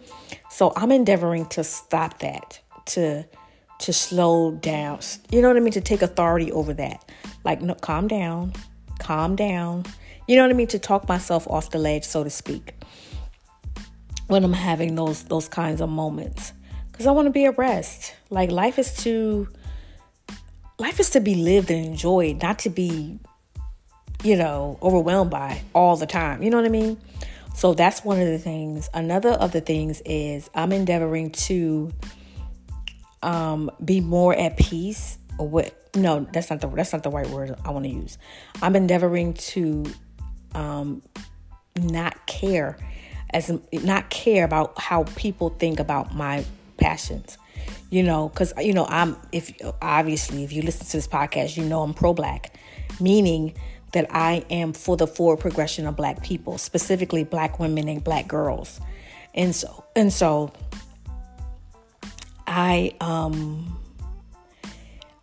So 0.50 0.73
I'm 0.77 0.91
endeavoring 0.91 1.47
to 1.47 1.65
stop 1.65 2.21
that, 2.21 2.61
to 2.87 3.27
to 3.81 3.93
slow 3.93 4.53
down. 4.53 4.99
You 5.31 5.41
know 5.41 5.49
what 5.49 5.56
I 5.56 5.61
mean? 5.61 5.73
To 5.73 5.81
take 5.81 6.03
authority 6.03 6.50
over 6.50 6.75
that. 6.75 7.09
Like, 7.45 7.62
no, 7.62 7.75
calm 7.75 8.09
down, 8.09 8.55
calm 8.99 9.37
down 9.37 9.85
you 10.29 10.37
know 10.37 10.43
what 10.43 10.50
I 10.50 10.55
mean? 10.55 10.67
To 10.69 10.79
talk 10.79 11.09
myself 11.09 11.49
off 11.49 11.71
the 11.71 11.79
ledge, 11.79 12.05
so 12.05 12.23
to 12.23 12.29
speak, 12.29 12.75
when 14.27 14.45
I'm 14.45 14.53
having 14.53 14.95
those 14.95 15.25
those 15.25 15.49
kinds 15.49 15.81
of 15.81 15.89
moments, 15.89 16.53
because 16.93 17.06
I 17.06 17.12
want 17.12 17.27
to 17.27 17.33
be 17.33 17.47
at 17.47 17.56
rest. 17.56 18.15
Like 18.29 18.50
life 18.50 18.79
is 18.79 18.95
to 19.05 19.49
life 20.79 21.00
is 21.00 21.09
to 21.11 21.21
be 21.21 21.35
lived 21.35 21.71
and 21.71 21.85
enjoyed, 21.85 22.43
not 22.43 22.59
to 22.61 22.69
be, 22.69 23.19
you 24.23 24.37
know, 24.37 24.79
overwhelmed 24.83 25.31
by 25.31 25.62
all 25.73 25.97
the 25.97 26.06
time. 26.06 26.43
You 26.43 26.50
know 26.50 26.59
what 26.59 26.67
I 26.67 26.69
mean? 26.69 26.99
So 27.59 27.75
that's 27.75 28.05
one 28.05 28.21
of 28.21 28.29
the 28.29 28.39
things. 28.39 28.89
Another 28.95 29.31
of 29.31 29.51
the 29.51 29.61
things 29.61 30.01
is 30.07 30.49
I'm 30.55 30.71
endeavoring 30.71 31.33
to 31.33 31.91
um, 33.21 33.69
be 33.85 34.01
more 34.01 34.33
at 34.33 34.57
peace 34.57 35.19
with. 35.41 35.75
No, 35.97 36.25
that's 36.33 36.51
not 36.51 36.61
the 36.61 36.69
that's 36.69 36.93
not 36.93 37.03
the 37.03 37.11
right 37.11 37.27
word 37.27 37.57
I 37.65 37.73
want 37.73 37.85
to 37.85 37.91
use. 37.91 38.17
I'm 38.63 38.77
endeavoring 38.77 39.35
to 39.35 39.87
um, 40.55 41.03
not 41.75 42.29
care 42.29 42.79
as 43.31 43.50
not 43.73 44.09
care 44.09 44.45
about 44.45 44.81
how 44.81 45.03
people 45.17 45.49
think 45.50 45.81
about 45.81 46.15
my 46.15 46.45
passions 46.77 47.38
you 47.91 48.05
know 48.05 48.29
because 48.29 48.53
you 48.59 48.73
know 48.73 48.87
i'm 48.87 49.17
if 49.33 49.53
obviously 49.83 50.45
if 50.45 50.53
you 50.53 50.62
listen 50.62 50.87
to 50.87 50.97
this 50.97 51.09
podcast 51.09 51.57
you 51.57 51.65
know 51.65 51.83
i'm 51.83 51.93
pro-black 51.93 52.55
meaning 53.00 53.53
that 53.92 54.07
i 54.11 54.45
am 54.50 54.73
for 54.73 54.97
the 54.97 55.07
forward 55.07 55.40
progression 55.40 55.87
of 55.87 55.97
black 55.97 56.23
people 56.23 56.59
specifically 56.59 57.25
black 57.25 57.59
women 57.59 57.88
and 57.88 58.02
black 58.04 58.28
girls. 58.28 58.80
And 59.35 59.54
so 59.54 59.85
and 59.95 60.12
so 60.12 60.52
i 62.47 62.92
um 63.00 63.78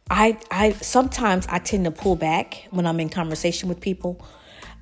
i 0.10 0.38
i 0.52 0.72
sometimes 0.74 1.48
i 1.48 1.58
tend 1.60 1.86
to 1.86 1.92
pull 1.92 2.16
back 2.16 2.68
when 2.70 2.86
i'm 2.86 3.00
in 3.00 3.10
conversation 3.10 3.68
with 3.68 3.82
people 3.82 4.24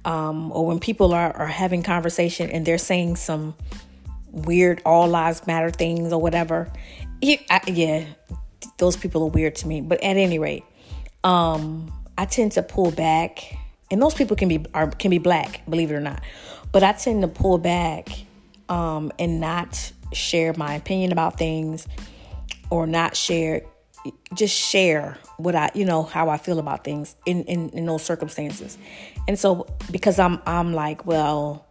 um, 0.05 0.51
or 0.51 0.67
when 0.67 0.79
people 0.79 1.13
are, 1.13 1.31
are 1.35 1.47
having 1.47 1.81
conversation 1.81 2.49
and 2.49 2.65
they're 2.65 2.77
saying 2.77 3.15
some 3.15 3.55
weird 4.31 4.81
all 4.85 5.07
lives 5.07 5.47
matter 5.47 5.69
things 5.69 6.11
or 6.11 6.19
whatever. 6.21 6.69
I, 7.23 7.61
yeah 7.67 8.05
those 8.77 8.97
people 8.97 9.23
are 9.23 9.29
weird 9.29 9.55
to 9.55 9.67
me. 9.67 9.81
But 9.81 10.03
at 10.03 10.17
any 10.17 10.39
rate 10.39 10.65
um, 11.23 11.91
i 12.17 12.25
tend 12.25 12.51
to 12.53 12.61
pull 12.61 12.91
back 12.91 13.57
and 13.93 14.01
those 14.01 14.13
people 14.13 14.35
can 14.35 14.49
be 14.49 14.65
are 14.73 14.87
can 14.89 15.09
be 15.09 15.19
black 15.19 15.61
believe 15.69 15.91
it 15.91 15.95
or 15.95 16.01
not. 16.01 16.21
But 16.71 16.83
i 16.83 16.91
tend 16.91 17.21
to 17.21 17.27
pull 17.27 17.59
back 17.59 18.09
um, 18.67 19.11
and 19.19 19.39
not 19.39 19.91
share 20.11 20.53
my 20.57 20.73
opinion 20.73 21.11
about 21.11 21.37
things 21.37 21.87
or 22.69 22.87
not 22.87 23.15
share 23.15 23.61
just 24.33 24.55
share 24.55 25.17
what 25.37 25.55
I, 25.55 25.71
you 25.73 25.85
know, 25.85 26.03
how 26.03 26.29
I 26.29 26.37
feel 26.37 26.59
about 26.59 26.83
things 26.83 27.15
in, 27.25 27.43
in, 27.45 27.69
in 27.69 27.85
those 27.85 28.03
circumstances. 28.03 28.77
And 29.27 29.39
so 29.39 29.67
because 29.91 30.19
I'm 30.19 30.41
I'm 30.45 30.73
like, 30.73 31.05
well, 31.05 31.65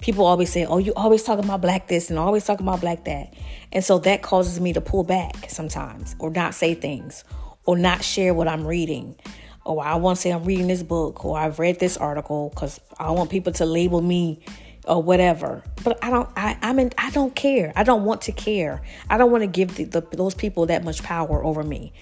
people 0.00 0.26
always 0.26 0.52
say, 0.52 0.66
"Oh, 0.66 0.78
you 0.78 0.92
always 0.94 1.22
talking 1.22 1.44
about 1.44 1.60
black 1.60 1.88
this 1.88 2.10
and 2.10 2.18
always 2.18 2.44
talking 2.44 2.66
about 2.66 2.80
black 2.80 3.04
that," 3.04 3.34
and 3.72 3.82
so 3.84 3.98
that 4.00 4.22
causes 4.22 4.60
me 4.60 4.72
to 4.74 4.80
pull 4.80 5.02
back 5.02 5.50
sometimes, 5.50 6.14
or 6.18 6.30
not 6.30 6.54
say 6.54 6.74
things, 6.74 7.24
or 7.64 7.76
not 7.76 8.04
share 8.04 8.34
what 8.34 8.46
I'm 8.46 8.66
reading, 8.66 9.16
or 9.64 9.84
I 9.84 9.96
want 9.96 10.16
to 10.16 10.22
say 10.22 10.30
I'm 10.30 10.44
reading 10.44 10.66
this 10.66 10.82
book, 10.82 11.24
or 11.24 11.38
I've 11.38 11.58
read 11.58 11.80
this 11.80 11.96
article 11.96 12.50
because 12.54 12.80
I 12.98 13.10
want 13.10 13.30
people 13.30 13.52
to 13.54 13.64
label 13.64 14.00
me 14.00 14.40
or 14.86 15.02
whatever. 15.02 15.62
But 15.82 16.02
I 16.02 16.10
don't. 16.10 16.28
I 16.36 16.58
I 16.62 16.72
mean 16.72 16.90
I 16.98 17.10
don't 17.10 17.34
care. 17.34 17.72
I 17.76 17.82
don't 17.82 18.04
want 18.04 18.22
to 18.22 18.32
care. 18.32 18.82
I 19.08 19.18
don't 19.18 19.30
want 19.30 19.42
to 19.42 19.46
give 19.46 19.76
the, 19.76 19.84
the, 19.84 20.00
those 20.12 20.34
people 20.34 20.66
that 20.66 20.84
much 20.84 21.02
power 21.02 21.44
over 21.44 21.62
me. 21.62 21.92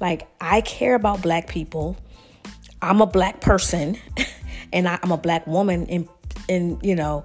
Like 0.00 0.28
I 0.40 0.60
care 0.60 0.94
about 0.94 1.22
black 1.22 1.48
people. 1.48 1.96
I'm 2.80 3.00
a 3.00 3.06
black 3.06 3.40
person, 3.40 3.98
and 4.72 4.88
I, 4.88 4.98
I'm 5.02 5.10
a 5.10 5.18
black 5.18 5.46
woman. 5.46 5.86
In 5.86 6.08
in 6.48 6.78
you 6.82 6.94
know, 6.94 7.24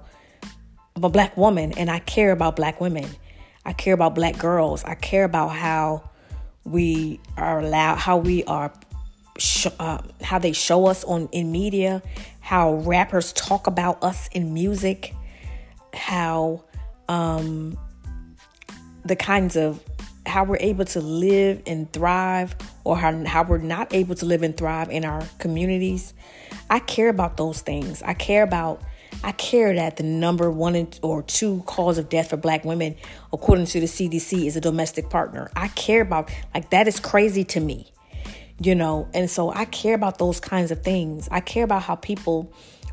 I'm 0.96 1.04
a 1.04 1.08
black 1.08 1.36
woman, 1.36 1.72
and 1.76 1.90
I 1.90 2.00
care 2.00 2.32
about 2.32 2.56
black 2.56 2.80
women. 2.80 3.08
I 3.64 3.72
care 3.72 3.94
about 3.94 4.14
black 4.14 4.36
girls. 4.38 4.84
I 4.84 4.94
care 4.94 5.24
about 5.24 5.48
how 5.48 6.10
we 6.64 7.20
are 7.36 7.60
allowed, 7.60 7.96
how 7.96 8.18
we 8.18 8.44
are, 8.44 8.72
sh- 9.38 9.66
uh, 9.78 9.98
how 10.22 10.38
they 10.38 10.52
show 10.52 10.86
us 10.86 11.04
on 11.04 11.28
in 11.32 11.52
media, 11.52 12.02
how 12.40 12.74
rappers 12.74 13.32
talk 13.32 13.66
about 13.66 14.02
us 14.02 14.28
in 14.32 14.54
music, 14.54 15.14
how 15.92 16.64
um, 17.08 17.78
the 19.04 19.16
kinds 19.16 19.56
of 19.56 19.82
how 20.26 20.44
we're 20.44 20.56
able 20.60 20.84
to 20.86 21.00
live 21.00 21.62
and 21.66 21.92
thrive 21.92 22.56
or 22.84 22.96
how, 22.96 23.24
how 23.24 23.42
we're 23.42 23.58
not 23.58 23.92
able 23.92 24.14
to 24.14 24.24
live 24.24 24.42
and 24.42 24.56
thrive 24.56 24.90
in 24.90 25.04
our 25.04 25.22
communities. 25.38 26.14
I 26.70 26.78
care 26.78 27.08
about 27.08 27.36
those 27.36 27.60
things. 27.60 28.02
I 28.02 28.14
care 28.14 28.42
about 28.42 28.82
I 29.22 29.32
care 29.32 29.74
that 29.74 29.96
the 29.96 30.02
number 30.02 30.50
one 30.50 30.88
or 31.02 31.22
two 31.22 31.62
cause 31.66 31.98
of 31.98 32.08
death 32.08 32.30
for 32.30 32.36
black 32.36 32.64
women, 32.64 32.96
according 33.32 33.66
to 33.66 33.80
the 33.80 33.86
CDC, 33.86 34.46
is 34.46 34.56
a 34.56 34.60
domestic 34.60 35.08
partner. 35.08 35.50
I 35.54 35.68
care 35.68 36.02
about, 36.02 36.30
like, 36.52 36.70
that 36.70 36.88
is 36.88 36.98
crazy 36.98 37.44
to 37.44 37.60
me, 37.60 37.92
you 38.60 38.74
know? 38.74 39.08
And 39.14 39.30
so 39.30 39.50
I 39.50 39.64
care 39.64 39.94
about 39.94 40.18
those 40.18 40.40
kinds 40.40 40.70
of 40.70 40.82
things. 40.82 41.28
I 41.30 41.40
care 41.40 41.64
about 41.64 41.82
how 41.82 41.96
people 41.96 42.52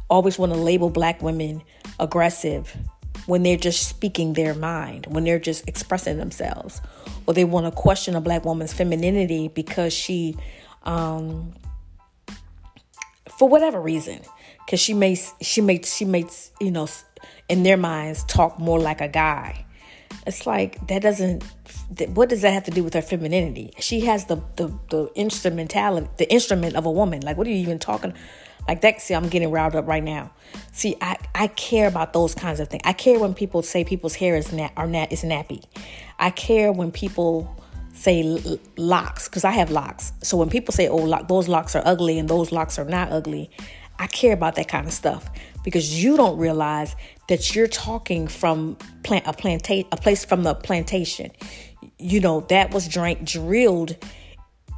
always 0.09 0.37
want 0.37 0.53
to 0.53 0.59
label 0.59 0.89
black 0.89 1.21
women 1.21 1.63
aggressive 1.99 2.75
when 3.25 3.43
they're 3.43 3.57
just 3.57 3.87
speaking 3.87 4.33
their 4.33 4.53
mind, 4.53 5.05
when 5.07 5.23
they're 5.23 5.39
just 5.39 5.67
expressing 5.67 6.17
themselves, 6.17 6.81
or 7.27 7.33
they 7.33 7.45
want 7.45 7.65
to 7.65 7.71
question 7.71 8.15
a 8.15 8.21
black 8.21 8.43
woman's 8.45 8.73
femininity 8.73 9.47
because 9.47 9.93
she, 9.93 10.35
um, 10.83 11.53
for 13.37 13.47
whatever 13.47 13.79
reason, 13.79 14.19
because 14.65 14.79
she 14.79 14.93
makes 14.93 15.33
she 15.41 15.61
makes 15.61 15.93
she 15.93 16.05
makes 16.05 16.51
you 16.59 16.71
know 16.71 16.87
in 17.47 17.63
their 17.63 17.77
minds 17.77 18.23
talk 18.25 18.59
more 18.59 18.79
like 18.79 19.01
a 19.01 19.07
guy. 19.07 19.65
It's 20.27 20.45
like 20.45 20.85
that 20.87 21.01
doesn't. 21.01 21.43
What 22.13 22.29
does 22.29 22.41
that 22.41 22.53
have 22.53 22.63
to 22.65 22.71
do 22.71 22.83
with 22.83 22.93
her 22.93 23.01
femininity? 23.01 23.73
She 23.79 24.01
has 24.01 24.25
the 24.25 24.37
the 24.55 24.67
the 24.89 25.11
instrumentality, 25.15 26.07
the 26.17 26.31
instrument 26.31 26.75
of 26.75 26.85
a 26.85 26.91
woman. 26.91 27.21
Like, 27.21 27.37
what 27.37 27.47
are 27.47 27.49
you 27.49 27.57
even 27.57 27.79
talking? 27.79 28.13
Like 28.67 28.81
that. 28.81 29.01
See, 29.01 29.13
I'm 29.13 29.29
getting 29.29 29.51
riled 29.51 29.75
up 29.75 29.87
right 29.87 30.03
now. 30.03 30.31
See, 30.71 30.95
I 31.01 31.17
I 31.33 31.47
care 31.47 31.87
about 31.87 32.13
those 32.13 32.35
kinds 32.35 32.59
of 32.59 32.67
things. 32.69 32.83
I 32.85 32.93
care 32.93 33.19
when 33.19 33.33
people 33.33 33.63
say 33.63 33.83
people's 33.83 34.15
hair 34.15 34.35
is 34.35 34.51
nat 34.51 34.71
or 34.77 34.87
nat 34.87 35.11
is 35.11 35.23
nappy. 35.23 35.63
I 36.19 36.29
care 36.29 36.71
when 36.71 36.91
people 36.91 37.55
say 37.93 38.23
locks 38.77 39.27
because 39.27 39.43
I 39.43 39.51
have 39.51 39.71
locks. 39.71 40.13
So 40.21 40.37
when 40.37 40.49
people 40.49 40.73
say, 40.73 40.87
"Oh, 40.87 41.05
those 41.27 41.47
locks 41.47 41.75
are 41.75 41.83
ugly" 41.85 42.19
and 42.19 42.29
those 42.29 42.51
locks 42.51 42.79
are 42.79 42.85
not 42.85 43.11
ugly, 43.11 43.49
I 44.01 44.07
care 44.07 44.33
about 44.33 44.55
that 44.55 44.67
kind 44.67 44.87
of 44.87 44.93
stuff 44.93 45.29
because 45.63 46.03
you 46.03 46.17
don't 46.17 46.39
realize 46.39 46.95
that 47.27 47.55
you're 47.55 47.67
talking 47.67 48.27
from 48.27 48.75
plant 49.03 49.27
a 49.27 49.33
plantation 49.33 49.87
a 49.91 49.97
place 49.97 50.25
from 50.25 50.41
the 50.41 50.55
plantation. 50.55 51.29
You 51.99 52.19
know 52.19 52.39
that 52.49 52.73
was 52.73 52.87
drank 52.87 53.23
drilled, 53.23 53.95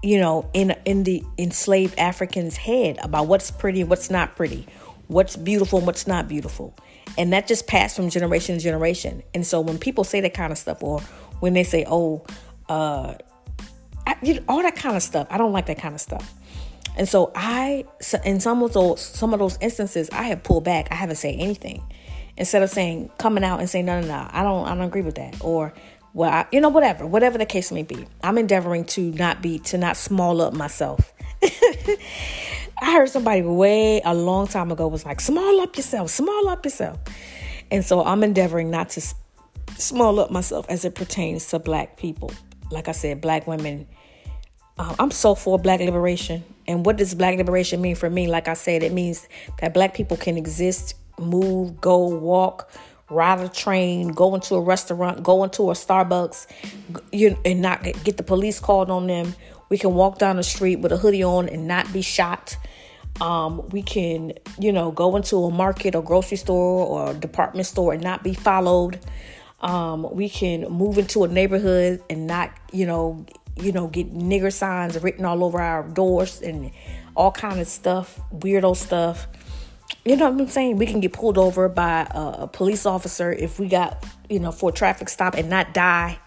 you 0.04 0.20
know, 0.20 0.50
in 0.54 0.76
in 0.84 1.06
the 1.06 1.24
enslaved 1.38 1.98
Africans' 1.98 2.58
head 2.58 3.00
about 3.02 3.28
what's 3.28 3.50
pretty 3.50 3.80
and 3.80 3.90
what's 3.90 4.10
not 4.10 4.36
pretty, 4.36 4.68
what's 5.08 5.38
beautiful 5.38 5.78
and 5.80 5.88
what's 5.88 6.06
not 6.06 6.28
beautiful, 6.28 6.76
and 7.18 7.32
that 7.32 7.48
just 7.48 7.66
passed 7.66 7.96
from 7.96 8.10
generation 8.10 8.58
to 8.58 8.62
generation. 8.62 9.24
And 9.34 9.48
so 9.48 9.62
when 9.62 9.78
people 9.78 10.04
say 10.04 10.20
that 10.20 10.34
kind 10.34 10.52
of 10.52 10.58
stuff, 10.58 10.84
or 10.84 11.00
when 11.40 11.54
they 11.54 11.64
say, 11.64 11.86
"Oh," 11.88 12.26
uh, 12.68 13.14
I, 14.06 14.16
you 14.22 14.34
know, 14.34 14.44
all 14.50 14.62
that 14.64 14.76
kind 14.76 14.98
of 14.98 15.02
stuff, 15.02 15.28
I 15.30 15.38
don't 15.38 15.54
like 15.54 15.68
that 15.68 15.80
kind 15.80 15.96
of 15.96 16.02
stuff. 16.02 16.34
And 16.96 17.08
so 17.08 17.32
I, 17.36 17.86
in 18.24 18.40
some 18.40 18.62
of 18.62 18.74
those, 18.74 19.02
some 19.02 19.34
of 19.34 19.40
those 19.40 19.58
instances, 19.62 20.10
I 20.12 20.24
have 20.24 20.44
pulled 20.44 20.64
back. 20.64 20.88
I 20.92 20.96
haven't 20.96 21.16
said 21.16 21.36
anything. 21.38 21.84
Instead 22.38 22.64
of 22.64 22.70
saying, 22.70 23.12
coming 23.18 23.44
out 23.44 23.60
and 23.60 23.70
saying, 23.70 23.86
no, 23.86 24.02
no, 24.02 24.08
no, 24.08 24.28
I 24.32 24.44
don't, 24.44 24.68
I 24.68 24.76
don't 24.76 24.86
agree 24.86 25.02
with 25.02 25.16
that. 25.16 25.36
Or, 25.42 25.74
well, 26.14 26.30
I, 26.30 26.46
you 26.52 26.62
know, 26.62 26.70
whatever, 26.70 27.06
whatever 27.06 27.38
the 27.38 27.46
case 27.46 27.72
may 27.72 27.84
be. 27.84 28.06
I'm 28.24 28.38
endeavoring 28.38 28.86
to 28.86 29.12
not 29.12 29.42
be, 29.42 29.60
to 29.60 29.78
not 29.78 29.98
small 29.98 30.42
up 30.42 30.54
myself. 30.54 31.14
I 31.44 32.94
heard 32.94 33.10
somebody 33.10 33.42
way 33.42 34.02
a 34.04 34.14
long 34.14 34.48
time 34.48 34.72
ago 34.72 34.88
was 34.88 35.06
like, 35.06 35.22
small 35.22 35.62
up 35.62 35.76
yourself, 35.78 36.10
small 36.10 36.50
up 36.50 36.66
yourself. 36.66 37.00
And 37.72 37.84
so 37.84 38.04
I'm 38.04 38.24
endeavoring 38.24 38.70
not 38.70 38.90
to 38.92 39.02
small 39.78 40.20
up 40.20 40.32
myself 40.32 40.66
as 40.70 40.86
it 40.86 40.96
pertains 40.96 41.48
to 41.50 41.60
black 41.60 41.98
people. 41.98 42.32
Like 42.72 42.88
I 42.88 42.92
said, 42.92 43.22
black 43.22 43.48
women. 43.48 43.88
Um, 44.78 44.96
I'm 45.00 45.12
so 45.12 45.36
for 45.36 45.60
black 45.60 45.80
liberation. 45.80 46.44
And 46.68 46.86
what 46.86 46.98
does 46.98 47.14
black 47.14 47.38
liberation 47.38 47.82
mean 47.82 47.96
for 47.96 48.10
me? 48.10 48.28
Like 48.28 48.48
I 48.48 48.54
said, 48.54 48.84
it 48.84 48.92
means 48.92 49.28
that 49.60 49.74
black 49.74 49.94
people 49.94 50.18
can 50.18 50.38
exist, 50.38 50.96
move, 51.20 51.80
go, 51.80 52.08
walk, 52.08 52.72
ride 53.10 53.40
a 53.40 53.50
train, 53.50 54.10
go 54.10 54.34
into 54.34 54.56
a 54.56 54.62
restaurant, 54.62 55.24
go 55.24 55.44
into 55.44 55.70
a 55.70 55.74
Starbucks, 55.74 56.48
you 57.12 57.38
and 57.46 57.62
not 57.62 57.84
get 57.84 58.18
the 58.18 58.24
police 58.24 58.60
called 58.60 58.90
on 58.90 59.08
them. 59.08 59.36
We 59.70 59.78
can 59.78 59.94
walk 59.94 60.20
down 60.20 60.38
the 60.38 60.44
street 60.44 60.78
with 60.78 60.92
a 60.92 60.98
hoodie 60.98 61.24
on 61.24 61.50
and 61.50 61.68
not 61.68 61.92
be 61.92 62.02
shot. 62.02 62.58
Um, 63.22 63.68
we 63.70 63.84
can, 63.84 64.34
you 64.60 64.72
know, 64.72 64.92
go 64.92 65.16
into 65.16 65.38
a 65.44 65.52
market 65.52 65.96
or 65.96 66.04
grocery 66.04 66.38
store 66.38 66.86
or 66.86 67.14
department 67.14 67.68
store 67.68 67.94
and 67.94 68.02
not 68.02 68.24
be 68.24 68.34
followed. 68.34 69.00
Um, 69.62 70.08
we 70.14 70.30
can 70.30 70.64
move 70.64 70.98
into 70.98 71.24
a 71.24 71.28
neighborhood 71.28 72.04
and 72.10 72.28
not, 72.28 72.52
you 72.72 72.86
know, 72.86 73.26
you 73.56 73.72
know, 73.72 73.88
get 73.88 74.14
nigger 74.14 74.52
signs 74.52 75.02
written 75.02 75.26
all 75.26 75.44
over 75.44 75.62
our 75.62 75.84
doors 75.84 76.42
and 76.42 76.72
all 77.16 77.32
kind 77.32 77.60
of 77.60 77.68
stuff, 77.68 78.20
weirdo 78.34 78.76
stuff. 78.76 79.28
You 80.06 80.18
know 80.18 80.30
what 80.30 80.42
I'm 80.42 80.48
saying? 80.48 80.78
We 80.78 80.86
can 80.86 81.00
get 81.00 81.14
pulled 81.14 81.38
over 81.38 81.70
by 81.70 82.08
a, 82.12 82.48
police 82.48 82.86
officer 82.86 83.32
if 83.32 83.60
we 83.60 83.68
got, 83.68 84.04
you 84.30 84.40
know, 84.40 84.52
for 84.52 84.70
a 84.70 84.74
traffic 84.74 85.08
stop 85.08 85.36
and 85.36 85.50
not 85.50 85.74
die. 85.74 86.20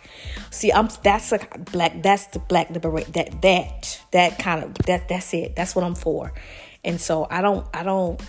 See, 0.51 0.73
I'm 0.73 0.89
that's 1.03 1.33
a 1.33 1.41
black 1.73 2.03
that's 2.03 2.27
the 2.29 2.39
black 2.39 2.71
liberate 2.71 3.13
that 3.13 3.43
that 3.43 4.01
that 4.13 4.39
kind 4.39 4.65
of 4.65 4.75
that 4.87 5.09
that's 5.09 5.35
it. 5.35 5.57
That's 5.57 5.75
what 5.75 5.85
I'm 5.85 5.95
for. 5.95 6.33
And 6.85 7.01
so 7.01 7.27
I 7.29 7.43
don't 7.43 7.67
I 7.75 7.83
don't 7.83 8.21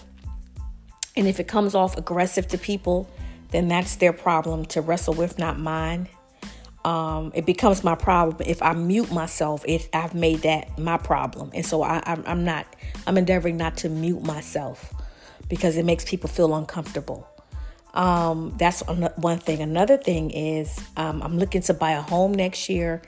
and 1.16 1.28
if 1.28 1.40
it 1.40 1.48
comes 1.48 1.76
off 1.76 1.98
aggressive 1.98 2.48
to 2.50 2.58
people, 2.58 3.10
then 3.52 3.68
that's 3.68 3.96
their 3.98 4.14
problem 4.14 4.66
to 4.66 4.82
wrestle 4.82 5.14
with, 5.14 5.40
not 5.40 5.60
mine 5.60 6.10
um, 6.88 7.34
it 7.36 7.46
becomes 7.46 7.84
my 7.84 7.96
problem 7.96 8.48
if 8.48 8.64
I 8.64 8.72
mute 8.72 9.12
myself. 9.12 9.66
If 9.68 9.90
I've 9.92 10.16
made 10.16 10.44
that 10.44 10.80
my 10.80 10.96
problem, 10.96 11.52
and 11.54 11.66
so 11.66 11.84
I, 11.84 12.02
I'm, 12.06 12.24
I'm 12.26 12.46
not. 12.46 12.66
I'm 13.06 13.18
endeavoring 13.18 13.58
not 13.58 13.76
to 13.78 13.90
mute 13.90 14.24
myself 14.24 14.94
because 15.50 15.76
it 15.76 15.84
makes 15.84 16.06
people 16.06 16.30
feel 16.30 16.56
uncomfortable. 16.56 17.28
Um, 17.94 18.54
that's 18.58 18.84
one 19.18 19.40
thing. 19.40 19.62
Another 19.62 19.98
thing 19.98 20.32
is 20.32 20.82
um, 20.96 21.22
I'm 21.22 21.38
looking 21.38 21.62
to 21.64 21.74
buy 21.74 21.92
a 21.92 22.02
home 22.02 22.34
next 22.34 22.70
year. 22.70 23.02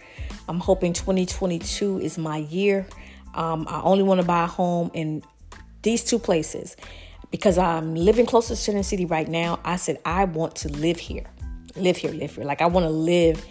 I'm 0.50 0.60
hoping 0.60 0.92
2022 0.92 2.02
is 2.02 2.18
my 2.18 2.38
year. 2.38 2.86
Um, 3.34 3.66
I 3.70 3.82
only 3.82 4.04
want 4.04 4.20
to 4.20 4.28
buy 4.28 4.44
a 4.44 4.48
home 4.48 4.92
in 4.94 5.24
these 5.84 6.04
two 6.04 6.20
places 6.20 6.76
because 7.32 7.58
I'm 7.58 7.96
living 7.96 8.26
close 8.26 8.50
to 8.50 8.58
Center 8.58 8.84
City 8.84 9.06
right 9.06 9.28
now. 9.30 9.62
I 9.64 9.78
said 9.78 10.00
I 10.04 10.26
want 10.26 10.58
to 10.58 10.68
live 10.68 11.00
here, 11.00 11.28
live 11.78 11.96
here, 11.96 12.12
live 12.12 12.36
here. 12.36 12.44
Like 12.44 12.62
I 12.62 12.66
want 12.66 12.84
to 12.86 12.90
live 12.90 13.42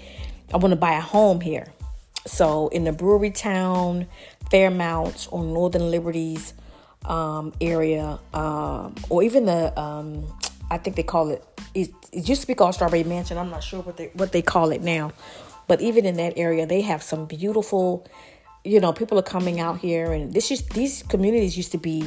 I 0.53 0.57
want 0.57 0.73
to 0.73 0.77
buy 0.77 0.95
a 0.95 1.01
home 1.01 1.41
here. 1.41 1.67
So 2.27 2.69
in 2.69 2.85
the 2.85 2.93
Brewery 2.93 3.31
Town, 3.31 4.07
Fairmount, 4.51 5.29
or 5.31 5.45
Northern 5.45 5.91
Liberties 5.91 6.55
um, 7.05 7.53
area, 7.61 8.19
um, 8.35 8.95
or 9.09 9.23
even 9.23 9.47
the 9.47 9.79
um, 9.79 10.27
I 10.71 10.79
think 10.79 10.97
they 10.97 11.03
call 11.03 11.31
it, 11.31 11.45
it. 11.75 11.91
It 12.13 12.29
used 12.29 12.41
to 12.43 12.47
be 12.47 12.55
called 12.55 12.75
Strawberry 12.75 13.05
Mansion. 13.05 13.39
I'm 13.39 13.51
not 13.51 13.63
sure 13.63 13.81
what 13.83 13.97
they 13.97 14.11
what 14.15 14.33
they 14.33 14.43
call 14.43 14.71
it 14.71 14.83
now, 14.83 15.13
but 15.67 15.81
even 15.81 16.05
in 16.05 16.17
that 16.17 16.35
area, 16.37 16.67
they 16.67 16.83
have 16.83 17.03
some 17.03 17.27
beautiful. 17.27 18.07
You 18.65 18.81
know, 18.81 18.93
people 18.93 19.19
are 19.19 19.23
coming 19.23 19.61
out 19.61 19.79
here, 19.79 20.13
and 20.13 20.33
this 20.33 20.51
is 20.51 20.67
these 20.69 21.03
communities 21.05 21.57
used 21.57 21.73
to 21.73 21.79
be 21.79 22.05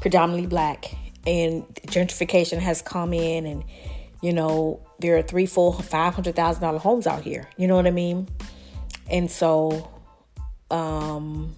predominantly 0.00 0.46
black, 0.46 0.94
and 1.26 1.64
gentrification 1.86 2.58
has 2.58 2.82
come 2.82 3.12
in 3.12 3.46
and 3.46 3.64
you 4.22 4.32
know, 4.32 4.80
there 5.00 5.16
are 5.16 5.22
three, 5.22 5.46
four, 5.46 5.74
five 5.74 6.14
hundred 6.14 6.36
thousand 6.36 6.62
dollar 6.62 6.78
homes 6.78 7.06
out 7.06 7.22
here. 7.22 7.48
You 7.56 7.66
know 7.68 7.76
what 7.76 7.86
I 7.86 7.90
mean? 7.90 8.28
And 9.10 9.30
so, 9.30 9.90
um, 10.70 11.54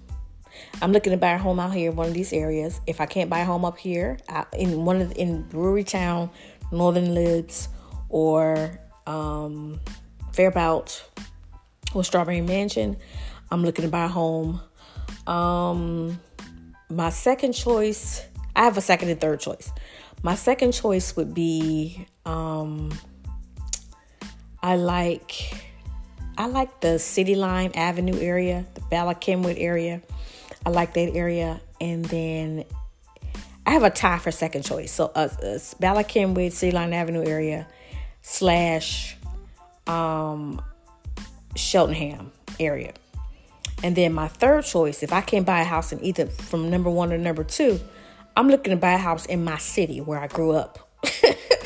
I'm 0.83 0.93
looking 0.93 1.13
to 1.13 1.17
buy 1.17 1.33
a 1.33 1.39
home 1.39 1.61
out 1.61 1.73
here 1.73 1.91
in 1.91 1.97
one 1.97 2.09
of 2.09 2.15
these 2.15 2.33
areas. 2.33 2.81
If 2.87 3.01
I 3.01 3.07
can't 3.07 3.31
buy 3.31 3.41
a 3.41 3.45
home 3.45 3.65
up 3.65 3.79
here, 3.79 4.19
I, 4.29 4.45
in 4.53 4.85
one 4.85 5.01
of 5.01 5.11
the, 5.11 5.21
in 5.21 5.43
Brewery 5.43 5.85
Town, 5.85 6.31
Northern 6.73 7.15
Libs, 7.15 7.69
or 8.09 8.79
um, 9.07 9.81
Fairmount 10.33 11.09
or 11.95 12.05
Strawberry 12.05 12.41
Mansion, 12.41 12.97
I'm 13.51 13.63
looking 13.63 13.85
to 13.85 13.91
buy 13.91 14.05
a 14.05 14.09
home. 14.09 14.61
Um, 15.27 16.21
my 16.91 17.11
second 17.11 17.53
choice, 17.53 18.23
I 18.55 18.65
have 18.65 18.77
a 18.77 18.81
second 18.81 19.09
and 19.11 19.21
third 19.21 19.41
choice. 19.41 19.73
My 20.23 20.35
second 20.35 20.73
choice 20.73 21.17
would 21.17 21.35
be 21.35 22.07
um, 22.27 22.93
I 24.63 24.77
like 24.77 25.65
I 26.37 26.47
like 26.47 26.81
the 26.81 26.99
City 26.99 27.35
Line 27.35 27.71
Avenue 27.75 28.19
area, 28.21 28.67
the 28.75 28.83
Bala 28.83 29.15
Cynwyd 29.15 29.57
area. 29.59 30.03
I 30.67 30.71
like 30.71 30.93
that 30.95 31.15
area, 31.15 31.61
and 31.81 32.05
then 32.05 32.65
I 33.65 33.71
have 33.71 33.85
a 33.85 33.91
tie 33.91 34.19
for 34.19 34.31
second 34.31 34.65
choice. 34.65 34.93
So 34.93 35.13
uh, 35.15 35.29
uh 35.43 35.59
Bala 35.81 36.05
Cynwyd, 36.05 36.53
City 36.53 36.73
Line 36.73 36.93
Avenue 36.93 37.25
area 37.25 37.67
slash 38.23 39.17
um, 39.87 40.61
area. 42.59 42.93
And 43.83 43.95
then 43.95 44.13
my 44.15 44.29
third 44.29 44.65
choice, 44.65 45.03
if 45.03 45.13
I 45.13 45.21
can't 45.21 45.47
buy 45.47 45.61
a 45.61 45.65
house 45.65 45.93
in 45.93 46.03
either 46.03 46.27
from 46.27 46.71
number 46.71 46.91
one 46.91 47.13
or 47.13 47.19
number 47.19 47.45
two, 47.45 47.79
I'm 48.37 48.49
looking 48.49 48.73
to 48.73 48.77
buy 48.77 48.95
a 48.95 48.99
house 48.99 49.27
in 49.27 49.45
my 49.45 49.59
city 49.59 50.01
where 50.01 50.19
I 50.19 50.27
grew 50.27 50.53
up. 50.53 50.91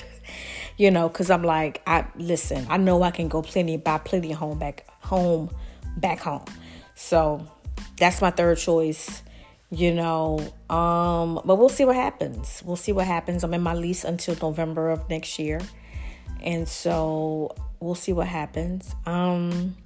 you 0.80 0.90
know, 0.90 1.10
because 1.10 1.30
I'm 1.30 1.42
like, 1.42 1.82
I 1.86 2.06
listen, 2.16 2.66
I 2.70 2.78
know 2.78 3.02
I 3.02 3.10
can 3.10 3.28
go 3.28 3.42
plenty, 3.42 3.76
buy 3.76 3.98
plenty 3.98 4.32
of 4.32 4.38
home 4.38 4.58
back 4.58 4.86
home 5.02 5.50
back 5.98 6.20
home. 6.20 6.46
So 6.94 7.46
that's 7.98 8.22
my 8.22 8.30
third 8.30 8.56
choice. 8.56 9.22
You 9.70 9.92
know, 9.92 10.38
um, 10.70 11.42
but 11.44 11.58
we'll 11.58 11.68
see 11.68 11.84
what 11.84 11.96
happens. 11.96 12.62
We'll 12.64 12.76
see 12.76 12.92
what 12.92 13.06
happens. 13.06 13.44
I'm 13.44 13.52
in 13.52 13.60
my 13.60 13.74
lease 13.74 14.04
until 14.04 14.34
November 14.40 14.88
of 14.88 15.06
next 15.10 15.38
year. 15.38 15.60
And 16.42 16.66
so 16.66 17.54
we'll 17.78 17.94
see 17.94 18.14
what 18.14 18.26
happens. 18.26 18.94
Um, 19.04 19.76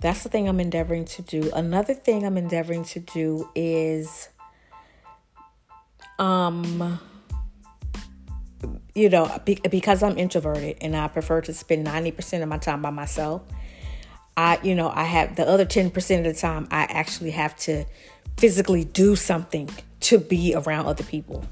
that's 0.00 0.24
the 0.24 0.28
thing 0.28 0.48
I'm 0.48 0.58
endeavoring 0.58 1.04
to 1.04 1.22
do. 1.22 1.52
Another 1.54 1.94
thing 1.94 2.26
I'm 2.26 2.36
endeavoring 2.36 2.82
to 2.86 2.98
do 2.98 3.48
is 3.54 4.28
um 6.18 6.98
you 8.94 9.08
know, 9.08 9.40
because 9.44 10.02
I'm 10.02 10.18
introverted 10.18 10.78
and 10.80 10.96
I 10.96 11.08
prefer 11.08 11.40
to 11.42 11.54
spend 11.54 11.86
90% 11.86 12.42
of 12.42 12.48
my 12.48 12.58
time 12.58 12.82
by 12.82 12.90
myself, 12.90 13.42
I, 14.36 14.58
you 14.62 14.74
know, 14.74 14.88
I 14.88 15.04
have 15.04 15.36
the 15.36 15.46
other 15.46 15.66
10% 15.66 16.18
of 16.18 16.24
the 16.24 16.34
time 16.34 16.66
I 16.70 16.82
actually 16.82 17.30
have 17.32 17.56
to 17.58 17.84
physically 18.36 18.84
do 18.84 19.16
something 19.16 19.68
to 20.00 20.18
be 20.18 20.54
around 20.54 20.86
other 20.86 21.04
people. 21.04 21.44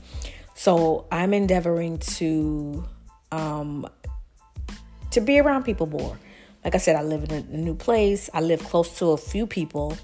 So 0.54 1.06
I'm 1.12 1.34
endeavoring 1.34 1.98
to 1.98 2.84
um 3.30 3.86
to 5.10 5.20
be 5.20 5.38
around 5.38 5.64
people 5.64 5.86
more. 5.86 6.18
Like 6.64 6.74
I 6.74 6.78
said, 6.78 6.96
I 6.96 7.02
live 7.02 7.24
in 7.24 7.30
a, 7.30 7.56
new 7.56 7.74
place. 7.74 8.28
I 8.34 8.40
live 8.40 8.62
close 8.64 8.98
to 8.98 9.12
a 9.12 9.16
few 9.16 9.46
people 9.46 9.96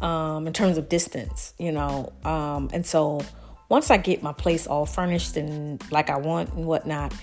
um, 0.00 0.46
in 0.46 0.52
terms 0.52 0.78
of 0.78 0.88
distance, 0.88 1.54
you 1.58 1.72
know. 1.72 2.12
Um, 2.24 2.68
and 2.72 2.84
so 2.84 3.22
once 3.68 3.90
I 3.90 3.96
get 3.96 4.22
my 4.22 4.32
place 4.32 4.66
all 4.66 4.86
furnished 4.86 5.36
and 5.36 5.82
like 5.90 6.10
I 6.10 6.16
want 6.18 6.52
and 6.52 6.66
whatnot, 6.66 7.14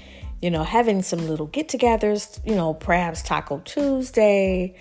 you 0.42 0.52
know, 0.52 0.64
having 0.64 1.02
some 1.02 1.28
little 1.28 1.48
get 1.48 1.70
togethers, 1.70 2.40
you 2.46 2.56
know, 2.56 2.74
perhaps 2.74 3.22
Taco 3.22 3.60
Tuesday, 3.60 4.76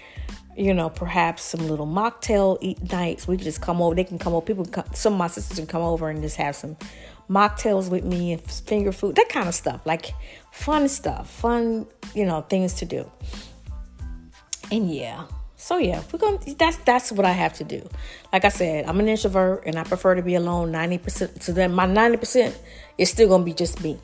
you 0.57 0.75
know, 0.75 0.91
perhaps 0.91 1.43
some 1.43 1.67
little 1.69 1.87
mocktail 1.87 2.59
eat 2.61 2.91
nights. 2.91 3.27
We 3.27 3.37
can 3.37 3.45
just 3.45 3.61
come 3.61 3.81
over. 3.81 3.95
They 3.95 4.05
can 4.05 4.19
come 4.19 4.35
over. 4.35 4.45
People, 4.45 4.65
come, 4.67 4.85
some 4.93 5.15
of 5.15 5.19
my 5.19 5.29
sisters 5.29 5.59
can 5.59 5.67
come 5.67 5.83
over 5.83 6.11
and 6.11 6.21
just 6.21 6.37
have 6.37 6.57
some 6.57 6.77
mocktails 7.31 7.91
with 7.91 8.05
me 8.05 8.33
and 8.33 8.43
finger 8.43 8.93
food, 8.93 9.17
that 9.17 9.29
kind 9.29 9.49
of 9.49 9.55
stuff. 9.55 9.81
Like 9.85 10.13
fun 10.51 10.89
stuff, 10.89 11.31
fun, 11.31 11.87
you 12.15 12.25
know, 12.25 12.43
things 12.43 12.75
to 12.75 12.85
do. 12.85 13.11
And 14.71 14.93
yeah, 14.93 15.27
so 15.63 15.79
yeah, 15.79 16.03
we're 16.13 16.19
going 16.19 16.39
to 16.39 16.55
that's 16.55 16.77
that's 16.79 17.13
what 17.13 17.25
I 17.25 17.31
have 17.31 17.53
to 17.55 17.65
do. 17.65 17.89
Like 18.33 18.45
I 18.45 18.49
said, 18.49 18.85
I'm 18.87 18.99
an 18.99 19.09
introvert 19.09 19.63
and 19.65 19.79
I 19.79 19.85
prefer 19.85 20.17
to 20.17 20.23
be 20.23 20.35
alone 20.35 20.73
90%. 20.73 21.41
So 21.41 21.53
then 21.53 21.73
my 21.73 21.87
90% 21.87 22.53
is 22.99 23.11
still 23.11 23.29
going 23.29 23.43
to 23.43 23.45
be 23.45 23.55
just 23.55 23.81
me. 23.81 23.97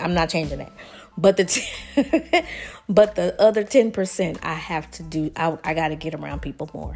I'm 0.00 0.12
not 0.12 0.28
changing 0.28 0.58
that. 0.58 0.72
But 1.16 1.36
the 1.36 1.44
t- 1.44 2.42
but 2.88 3.14
the 3.14 3.40
other 3.40 3.62
10% 3.62 4.38
I 4.42 4.54
have 4.54 4.90
to 4.90 5.04
do 5.04 5.30
I, 5.36 5.56
I 5.62 5.74
got 5.74 5.88
to 5.88 5.94
get 5.94 6.14
around 6.14 6.42
people 6.42 6.68
more. 6.74 6.94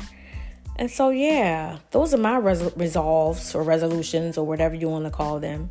And 0.75 0.91
so 0.91 1.11
yeah, 1.11 1.79
those 1.93 2.13
are 2.13 2.19
my 2.19 2.39
res- 2.39 2.77
resolves 2.77 3.55
or 3.55 3.63
resolutions 3.63 4.37
or 4.37 4.45
whatever 4.45 4.75
you 4.75 4.89
want 4.89 5.05
to 5.05 5.13
call 5.13 5.39
them. 5.39 5.71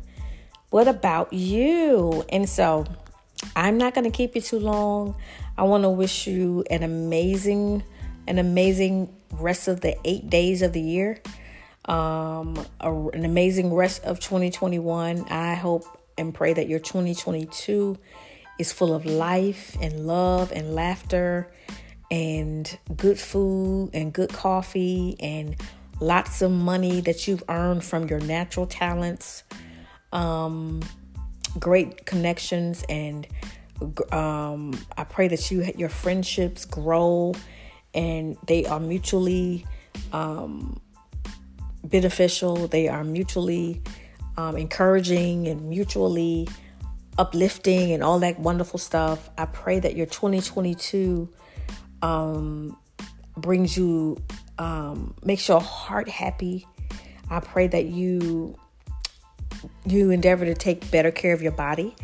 What 0.70 0.88
about 0.88 1.34
you? 1.34 2.24
And 2.30 2.48
so 2.48 2.86
I'm 3.54 3.76
not 3.76 3.92
going 3.92 4.10
to 4.10 4.10
keep 4.10 4.34
you 4.34 4.40
too 4.40 4.58
long. 4.58 5.16
I 5.58 5.64
want 5.64 5.82
to 5.82 5.90
wish 5.90 6.26
you 6.26 6.64
an 6.70 6.82
amazing 6.82 7.82
an 8.26 8.38
amazing 8.38 9.14
rest 9.32 9.68
of 9.68 9.80
the 9.80 9.96
eight 10.04 10.30
days 10.30 10.62
of 10.62 10.72
the 10.72 10.80
year, 10.80 11.20
um, 11.86 12.64
a, 12.80 12.92
an 12.92 13.24
amazing 13.24 13.72
rest 13.72 14.04
of 14.04 14.20
2021. 14.20 15.24
I 15.28 15.54
hope 15.54 15.84
and 16.18 16.34
pray 16.34 16.52
that 16.52 16.68
your 16.68 16.78
2022 16.78 17.98
is 18.58 18.72
full 18.72 18.94
of 18.94 19.04
life 19.04 19.76
and 19.80 20.06
love 20.06 20.52
and 20.52 20.74
laughter 20.74 21.50
and 22.10 22.78
good 22.96 23.18
food 23.18 23.90
and 23.94 24.12
good 24.12 24.30
coffee 24.30 25.16
and 25.20 25.56
lots 26.00 26.42
of 26.42 26.50
money 26.50 27.00
that 27.00 27.26
you've 27.26 27.42
earned 27.48 27.84
from 27.84 28.06
your 28.08 28.20
natural 28.20 28.66
talents, 28.66 29.44
um, 30.12 30.80
great 31.58 32.04
connections, 32.04 32.84
and 32.88 33.26
um, 34.12 34.78
I 34.96 35.04
pray 35.04 35.28
that 35.28 35.50
you 35.50 35.64
your 35.76 35.88
friendships 35.88 36.64
grow 36.64 37.34
and 37.94 38.36
they 38.46 38.64
are 38.66 38.80
mutually 38.80 39.66
um, 40.12 40.80
beneficial. 41.84 42.68
They 42.68 42.88
are 42.88 43.04
mutually 43.04 43.82
um, 44.36 44.56
encouraging 44.56 45.48
and 45.48 45.68
mutually 45.68 46.48
uplifting 47.18 47.92
and 47.92 48.02
all 48.02 48.18
that 48.20 48.38
wonderful 48.38 48.78
stuff. 48.78 49.30
I 49.36 49.44
pray 49.46 49.78
that 49.80 49.96
your 49.96 50.06
2022 50.06 51.28
um, 52.00 52.76
brings 53.36 53.76
you, 53.76 54.16
um, 54.58 55.14
makes 55.22 55.48
your 55.48 55.60
heart 55.60 56.08
happy. 56.08 56.66
I 57.30 57.40
pray 57.40 57.66
that 57.68 57.86
you 57.86 58.56
you 59.86 60.10
endeavor 60.10 60.44
to 60.44 60.54
take 60.54 60.90
better 60.90 61.10
care 61.10 61.32
of 61.32 61.42
your 61.42 61.52
body 61.52 61.94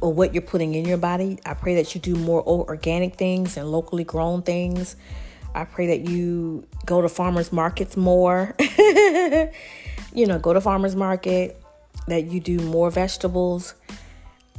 or 0.00 0.12
what 0.12 0.34
you're 0.34 0.42
putting 0.42 0.74
in 0.74 0.84
your 0.84 0.98
body. 0.98 1.38
I 1.44 1.54
pray 1.54 1.74
that 1.76 1.94
you 1.94 2.00
do 2.00 2.14
more 2.14 2.42
organic 2.46 3.16
things 3.16 3.56
and 3.56 3.70
locally 3.70 4.04
grown 4.04 4.42
things. 4.42 4.96
I 5.54 5.64
pray 5.64 5.86
that 5.88 6.08
you 6.08 6.66
go 6.84 7.00
to 7.00 7.08
farmers 7.08 7.52
markets 7.52 7.96
more. 7.96 8.54
you 10.14 10.26
know, 10.26 10.38
go 10.38 10.52
to 10.52 10.60
farmers 10.60 10.96
market, 10.96 11.62
that 12.06 12.24
you 12.24 12.40
do 12.40 12.58
more 12.58 12.90
vegetables 12.90 13.74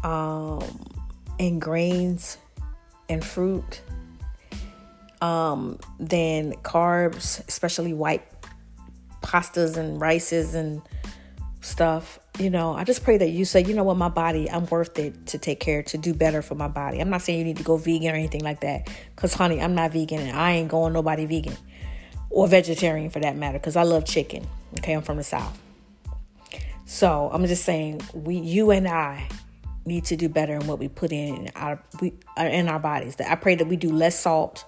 um, 0.03 0.63
and 1.39 1.61
grains 1.61 2.37
and 3.09 3.23
fruit 3.23 3.81
um, 5.21 5.79
than 5.99 6.53
carbs, 6.63 7.45
especially 7.47 7.93
white 7.93 8.23
pastas 9.21 9.77
and 9.77 9.99
rices 9.99 10.55
and 10.55 10.81
stuff 11.61 12.19
you 12.39 12.49
know, 12.49 12.73
I 12.73 12.83
just 12.83 13.03
pray 13.03 13.17
that 13.17 13.29
you 13.29 13.45
say, 13.45 13.63
you 13.63 13.73
know 13.73 13.83
what, 13.83 13.97
my 13.97 14.09
body, 14.09 14.49
I'm 14.49 14.65
worth 14.65 14.97
it 14.99 15.27
to 15.27 15.37
take 15.37 15.59
care, 15.59 15.83
to 15.83 15.97
do 15.97 16.13
better 16.13 16.41
for 16.41 16.55
my 16.55 16.67
body. 16.67 16.99
I'm 16.99 17.09
not 17.09 17.21
saying 17.21 17.39
you 17.39 17.45
need 17.45 17.57
to 17.57 17.63
go 17.63 17.77
vegan 17.77 18.11
or 18.11 18.15
anything 18.15 18.43
like 18.43 18.61
that. 18.61 18.89
Because, 19.15 19.33
honey, 19.33 19.61
I'm 19.61 19.75
not 19.75 19.91
vegan 19.91 20.19
and 20.19 20.37
I 20.37 20.53
ain't 20.53 20.69
going 20.69 20.93
nobody 20.93 21.25
vegan 21.25 21.57
or 22.29 22.47
vegetarian 22.47 23.09
for 23.09 23.19
that 23.19 23.37
matter. 23.37 23.57
Because 23.57 23.75
I 23.75 23.83
love 23.83 24.05
chicken. 24.05 24.45
Okay, 24.79 24.93
I'm 24.93 25.01
from 25.01 25.17
the 25.17 25.23
South. 25.23 25.57
So 26.85 27.29
I'm 27.31 27.45
just 27.45 27.63
saying, 27.63 28.01
we, 28.13 28.35
you 28.35 28.71
and 28.71 28.87
I, 28.87 29.27
need 29.85 30.05
to 30.05 30.15
do 30.15 30.27
better 30.27 30.55
in 30.55 30.67
what 30.67 30.79
we 30.79 30.87
put 30.87 31.11
in 31.11 31.49
our 31.55 31.81
we 32.01 32.13
uh, 32.39 32.43
in 32.43 32.67
our 32.67 32.79
bodies. 32.79 33.17
That 33.17 33.31
I 33.31 33.35
pray 33.35 33.55
that 33.55 33.67
we 33.67 33.75
do 33.75 33.91
less 33.91 34.19
salt, 34.19 34.65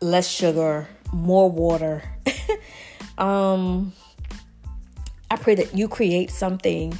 less 0.00 0.28
sugar, 0.28 0.88
more 1.12 1.50
water. 1.50 2.02
um 3.18 3.92
I 5.32 5.36
pray 5.36 5.54
that 5.54 5.74
you 5.74 5.88
create 5.88 6.30
something 6.30 6.92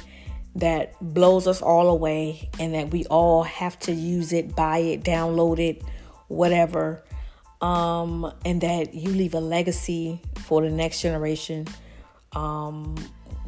that 0.55 0.95
blows 0.99 1.45
us 1.45 1.61
all 1.61 1.87
away 1.89 2.49
and 2.59 2.73
that 2.73 2.89
we 2.89 3.05
all 3.05 3.43
have 3.43 3.77
to 3.81 3.91
use 3.91 4.33
it, 4.33 4.55
buy 4.55 4.79
it, 4.79 5.03
download 5.03 5.59
it, 5.59 5.83
whatever. 6.29 7.03
Um, 7.61 8.33
and 8.43 8.59
that 8.61 8.95
you 8.95 9.11
leave 9.11 9.35
a 9.35 9.39
legacy 9.39 10.19
for 10.45 10.63
the 10.63 10.71
next 10.71 11.03
generation. 11.03 11.67
Um, 12.31 12.95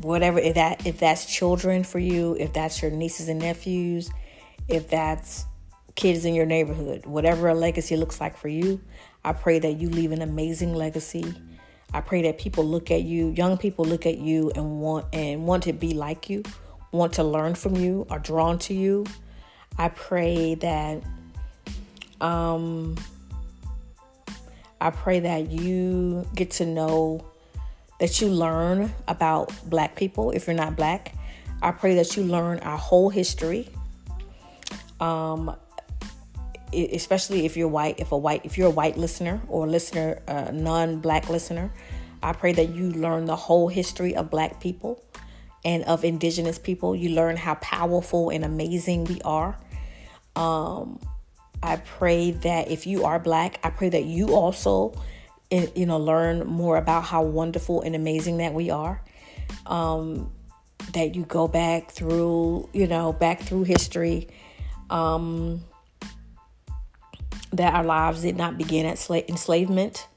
whatever 0.02 0.38
if 0.38 0.54
that 0.54 0.86
if 0.86 1.00
that's 1.00 1.26
children 1.26 1.84
for 1.84 1.98
you, 1.98 2.38
if 2.40 2.54
that's 2.54 2.80
your 2.80 2.92
nieces 2.92 3.28
and 3.28 3.40
nephews, 3.40 4.12
if 4.68 4.88
that's 4.88 5.46
kids 5.96 6.26
in 6.26 6.36
your 6.36 6.46
neighborhood, 6.46 7.08
whatever 7.08 7.48
a 7.48 7.56
legacy 7.56 7.98
looks 7.98 8.22
like 8.22 8.38
for 8.38 8.50
you, 8.50 8.80
I 9.24 9.34
pray 9.34 9.58
that 9.58 9.82
you 9.82 9.90
leave 9.90 10.12
an 10.12 10.22
amazing 10.22 10.76
legacy 10.76 11.34
I 11.96 12.02
pray 12.02 12.24
that 12.24 12.38
people 12.38 12.66
look 12.66 12.92
at 12.92 13.04
you, 13.04 13.30
young 13.30 13.58
people 13.58 13.86
look 13.86 14.06
at 14.06 14.18
you 14.18 14.52
and 14.54 14.82
want 14.82 15.06
and 15.14 15.48
want 15.48 15.64
to 15.64 15.72
be 15.72 15.94
like 15.94 16.30
you, 16.30 16.44
want 16.92 17.14
to 17.14 17.24
learn 17.24 17.56
from 17.56 17.78
you, 17.78 18.06
are 18.10 18.20
drawn 18.20 18.60
to 18.60 18.74
you. 18.74 19.06
I 19.78 19.88
pray 19.88 20.56
that 20.56 21.02
um 22.20 22.98
I 24.82 24.90
pray 24.90 25.22
that 25.22 25.52
you 25.52 26.28
get 26.36 26.52
to 26.52 26.66
know 26.66 27.26
that 28.02 28.20
you 28.20 28.28
learn 28.28 28.94
about 29.08 29.54
black 29.70 29.96
people 29.96 30.32
if 30.32 30.48
you're 30.48 30.56
not 30.56 30.76
black. 30.76 31.16
I 31.62 31.72
pray 31.72 31.96
that 31.96 32.18
you 32.18 32.24
learn 32.24 32.60
our 32.60 32.78
whole 32.78 33.10
history. 33.10 33.70
Um 35.00 35.56
especially 36.76 37.46
if 37.46 37.56
you're 37.58 37.68
white, 37.68 38.00
if 38.00 38.12
a 38.12 38.18
white, 38.18 38.46
if 38.46 38.58
you're 38.58 38.68
a 38.68 38.72
white 38.72 38.98
listener 38.98 39.42
or 39.48 39.68
listener, 39.68 40.22
uh, 40.28 40.52
non-black 40.52 41.30
listener, 41.30 41.72
I 42.22 42.34
pray 42.34 42.54
that 42.54 42.70
you 42.70 42.92
learn 42.92 43.26
the 43.26 43.36
whole 43.36 43.68
history 43.68 44.16
of 44.16 44.30
black 44.30 44.60
people 44.60 45.04
and 45.64 45.84
of 45.86 46.04
indigenous 46.04 46.58
people. 46.58 46.96
You 46.96 47.10
learn 47.10 47.38
how 47.38 47.56
powerful 47.56 48.30
and 48.30 48.46
amazing 48.46 49.06
we 49.06 49.22
are. 49.22 49.58
Um, 50.36 51.00
I 51.64 51.78
pray 51.78 52.32
that 52.32 52.70
if 52.70 52.86
you 52.86 53.06
are 53.06 53.20
black, 53.20 53.60
I 53.64 53.70
pray 53.70 53.90
that 53.90 54.06
you 54.06 54.36
also, 54.36 54.94
you 55.50 55.86
know, 55.86 55.98
learn 55.98 56.46
more 56.48 56.78
about 56.78 57.04
how 57.04 57.24
wonderful 57.24 57.82
and 57.82 57.96
amazing 57.96 58.38
that 58.38 58.54
we 58.54 58.70
are. 58.70 59.02
Um, 59.66 60.32
that 60.94 61.16
you 61.16 61.24
go 61.26 61.48
back 61.48 61.92
through, 61.92 62.70
you 62.74 62.88
know, 62.88 63.14
back 63.14 63.42
through 63.42 63.64
history. 63.64 64.28
Um, 64.90 65.62
that 67.58 67.74
our 67.74 67.84
lives 67.84 68.22
did 68.22 68.38
not 68.38 68.58
begin 68.58 68.86
at 68.86 68.98
sla- 68.98 69.28
enslavement. 69.28 70.08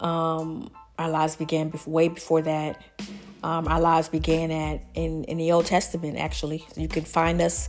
Um, 0.00 0.70
our 0.98 1.10
lives 1.10 1.36
began 1.36 1.72
way 1.86 2.08
before 2.08 2.42
that. 2.42 2.82
Um, 3.42 3.68
our 3.68 3.80
lives 3.80 4.08
began 4.08 4.50
at 4.50 4.84
in, 4.94 5.24
in 5.24 5.38
the 5.38 5.52
Old 5.52 5.66
Testament. 5.66 6.18
Actually, 6.18 6.64
you 6.76 6.88
can 6.88 7.04
find 7.04 7.40
us 7.40 7.68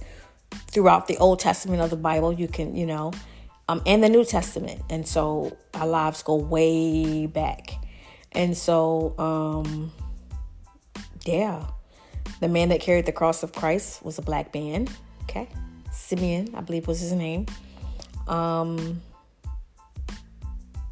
throughout 0.68 1.08
the 1.08 1.18
Old 1.18 1.40
Testament 1.40 1.82
of 1.82 1.90
the 1.90 1.96
Bible. 1.96 2.34
You 2.34 2.48
can, 2.48 2.76
you 2.76 2.86
know, 2.86 3.14
um, 3.70 3.82
and 3.86 4.04
the 4.04 4.10
New 4.10 4.26
Testament. 4.26 4.82
And 4.90 5.08
so 5.08 5.56
our 5.74 5.88
lives 5.88 6.24
go 6.24 6.36
way 6.36 7.26
back. 7.26 7.72
And 8.34 8.56
so, 8.56 9.18
um, 9.18 9.92
yeah, 11.26 11.68
the 12.42 12.50
man 12.50 12.70
that 12.70 12.82
carried 12.82 13.06
the 13.06 13.12
cross 13.12 13.44
of 13.44 13.54
Christ 13.54 14.04
was 14.04 14.18
a 14.18 14.22
black 14.22 14.54
man. 14.54 14.88
Okay, 15.24 15.48
Simeon, 15.92 16.54
I 16.56 16.62
believe 16.62 16.88
was 16.88 17.00
his 17.00 17.14
name. 17.14 17.46
Um, 18.32 19.02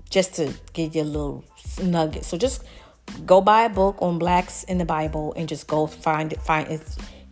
just 0.10 0.36
to 0.36 0.54
give 0.74 0.96
you 0.96 1.04
a 1.04 1.04
little 1.04 1.46
nugget. 1.82 2.26
So 2.26 2.38
just 2.38 2.64
go 3.26 3.42
buy 3.42 3.64
a 3.64 3.70
book 3.70 3.98
on 4.02 4.20
blacks 4.20 4.64
in 4.64 4.78
the 4.78 4.86
Bible 4.86 5.34
and 5.36 5.48
just 5.48 5.68
go 5.68 5.88
find 5.88 6.34
it. 6.34 6.42
Find 6.42 6.68
it. 6.68 6.82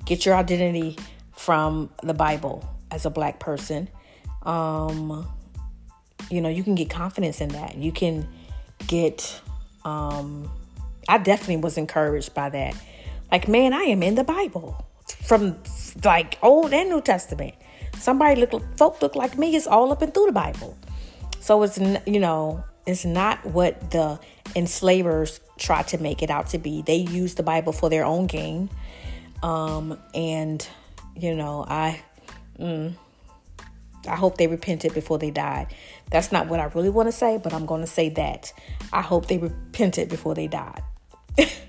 Get 0.06 0.26
your 0.26 0.36
identity 0.36 0.98
from 1.36 1.89
the 2.04 2.13
Bible 2.13 2.67
as 2.91 3.06
a 3.06 3.10
black 3.10 3.39
person. 3.39 3.89
Um, 4.43 5.28
you 6.30 6.41
know, 6.41 6.50
you 6.50 6.63
can 6.63 6.76
get 6.76 6.89
confidence 6.89 7.41
in 7.41 7.50
that. 7.50 7.78
You 7.78 7.91
can 7.91 8.28
get. 8.88 9.41
Um, 9.84 10.50
I 11.10 11.17
definitely 11.17 11.58
was 11.58 11.78
encouraged 11.78 12.34
by 12.34 12.50
that. 12.50 12.76
Like, 13.32 13.48
man, 13.48 13.74
I 13.74 13.84
am 13.84 14.04
in 14.04 14.15
the 14.15 14.24
Bible 14.24 14.86
from 15.24 15.58
like 16.04 16.38
Old 16.41 16.74
and 16.74 16.89
New 16.89 17.02
Testament. 17.02 17.56
Somebody 18.00 18.42
look, 18.42 18.78
folk 18.78 19.02
look 19.02 19.16
like 19.16 19.38
me 19.38 19.56
is 19.56 19.68
all 19.68 19.92
up 19.92 20.02
and 20.02 20.14
through 20.14 20.28
the 20.28 20.32
Bible. 20.32 20.78
So 21.40 21.64
it's 21.64 21.80
you 22.06 22.20
know 22.20 22.64
it's 22.86 23.06
not 23.06 23.46
what 23.46 23.92
the 23.92 24.20
enslavers 24.56 25.40
try 25.58 25.84
to 25.84 25.98
make 25.98 26.22
it 26.24 26.30
out 26.30 26.48
to 26.48 26.58
be. 26.58 26.82
They 26.82 26.98
use 26.98 27.36
the 27.36 27.44
Bible 27.44 27.74
for 27.74 27.90
their 27.90 28.06
own 28.06 28.28
gain, 28.28 28.70
um, 29.44 30.00
and 30.14 30.68
you 31.16 31.36
know 31.36 31.66
I. 31.68 32.02
Mm, 32.60 32.96
I 34.08 34.16
hope 34.16 34.38
they 34.38 34.48
repented 34.48 34.94
before 34.94 35.20
they 35.20 35.32
died. 35.32 35.68
That's 36.12 36.32
not 36.32 36.48
what 36.48 36.62
I 36.62 36.66
really 36.66 36.90
want 36.90 37.08
to 37.08 37.12
say, 37.12 37.40
but 37.44 37.54
I'm 37.54 37.66
going 37.66 37.82
to 37.82 37.88
say 37.88 38.08
that. 38.10 38.54
I 38.94 39.02
hope 39.02 39.28
they 39.28 39.38
repented 39.38 40.08
before 40.08 40.34
they 40.34 40.48
died. 40.48 40.82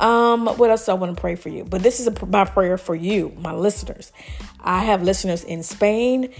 um, 0.00 0.46
what 0.46 0.70
else 0.70 0.88
I 0.88 0.94
want 0.94 1.16
to 1.16 1.20
pray 1.20 1.34
for 1.34 1.48
you? 1.48 1.64
But 1.64 1.82
this 1.82 2.00
is 2.00 2.06
a, 2.06 2.26
my 2.26 2.44
prayer 2.44 2.78
for 2.78 2.94
you, 2.94 3.32
my 3.38 3.52
listeners. 3.52 4.12
I 4.60 4.84
have 4.84 5.02
listeners 5.02 5.44
in 5.44 5.62
Spain. 5.62 6.32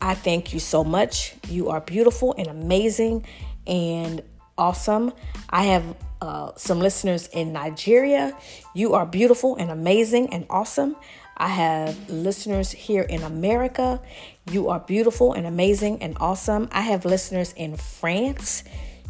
I 0.00 0.14
thank 0.14 0.52
you 0.52 0.60
so 0.60 0.84
much. 0.84 1.34
You 1.48 1.70
are 1.70 1.80
beautiful 1.80 2.34
and 2.36 2.48
amazing 2.48 3.24
and 3.66 4.22
awesome. 4.58 5.12
I 5.50 5.64
have 5.64 5.96
uh, 6.20 6.52
some 6.56 6.80
listeners 6.80 7.28
in 7.28 7.52
Nigeria. 7.52 8.36
You 8.74 8.94
are 8.94 9.06
beautiful 9.06 9.56
and 9.56 9.70
amazing 9.70 10.32
and 10.32 10.46
awesome. 10.50 10.96
I 11.36 11.48
have 11.48 12.08
listeners 12.08 12.72
here 12.72 13.02
in 13.02 13.22
America. 13.22 14.00
You 14.50 14.68
are 14.70 14.80
beautiful 14.80 15.34
and 15.34 15.46
amazing 15.46 16.02
and 16.02 16.16
awesome. 16.18 16.68
I 16.72 16.80
have 16.80 17.04
listeners 17.04 17.52
in 17.56 17.76
France. 17.76 18.64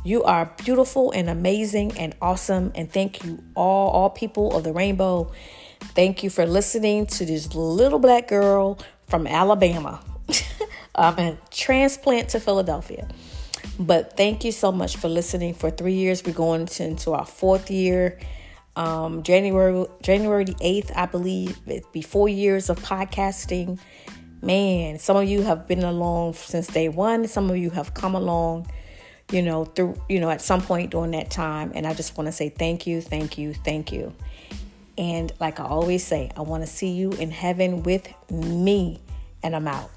You 0.07 0.23
are 0.23 0.53
beautiful 0.65 1.11
and 1.11 1.29
amazing 1.29 1.99
and 1.99 2.15
awesome. 2.23 2.71
And 2.77 2.89
thank 2.89 3.25
you, 3.25 3.43
all, 3.57 3.91
all 3.91 4.11
people 4.11 4.57
of 4.57 4.63
the 4.63 4.73
rainbow. 4.73 5.33
Thank 5.81 6.23
you 6.23 6.31
for 6.31 6.47
listening 6.47 7.07
to 7.07 7.27
this 7.27 7.57
little 7.57 7.99
black 7.99 8.29
girl 8.29 8.79
from 9.09 9.27
Alabama. 9.27 10.01
I'm 10.95 11.19
a 11.19 11.37
transplant 11.51 12.29
to 12.31 12.41
Philadelphia. 12.41 13.09
But 13.81 14.17
thank 14.17 14.45
you 14.45 14.53
so 14.53 14.71
much 14.71 14.97
for 14.97 15.09
listening. 15.09 15.55
For 15.55 15.73
three 15.73 15.95
years, 15.95 16.25
we're 16.25 16.35
going 16.35 16.69
into 16.79 17.11
our 17.11 17.27
fourth 17.27 17.69
year. 17.69 18.21
Um, 18.77 19.25
January 19.25 19.87
January 20.03 20.45
the 20.45 20.57
eighth, 20.61 20.93
I 20.95 21.07
believe, 21.07 21.59
it'd 21.67 21.91
be 21.91 22.03
four 22.03 22.29
years 22.29 22.71
of 22.71 22.79
podcasting. 22.79 23.81
Man, 24.41 25.01
some 25.01 25.17
of 25.17 25.29
you 25.29 25.43
have 25.43 25.67
been 25.67 25.83
along 25.83 26.35
since 26.35 26.69
day 26.69 26.89
one. 26.89 27.27
Some 27.27 27.51
of 27.51 27.57
you 27.57 27.71
have 27.71 27.95
come 27.95 28.15
along, 28.15 28.71
you 29.31 29.43
know, 29.43 29.65
through 29.65 30.01
you 30.09 30.21
know 30.21 30.31
at 30.31 30.41
some 30.41 30.63
point 30.63 30.91
during 30.91 31.13
that 31.13 31.31
time. 31.31 31.73
And 31.75 31.87
I 31.87 31.95
just 31.95 32.17
want 32.17 32.27
to 32.27 32.33
say 32.33 32.49
thank 32.49 32.87
you, 32.87 33.01
thank 33.01 33.39
you, 33.39 33.55
thank 33.55 33.93
you. 33.93 34.13
And 34.99 35.33
like 35.41 35.61
I 35.61 35.65
always 35.65 36.05
say, 36.05 36.31
I 36.37 36.43
want 36.43 36.63
to 36.63 36.67
see 36.67 36.91
you 36.93 37.13
in 37.13 37.31
heaven 37.31 37.83
with 37.83 38.09
me, 38.31 39.01
and 39.43 39.55
I'm 39.55 39.69
out. 39.69 39.91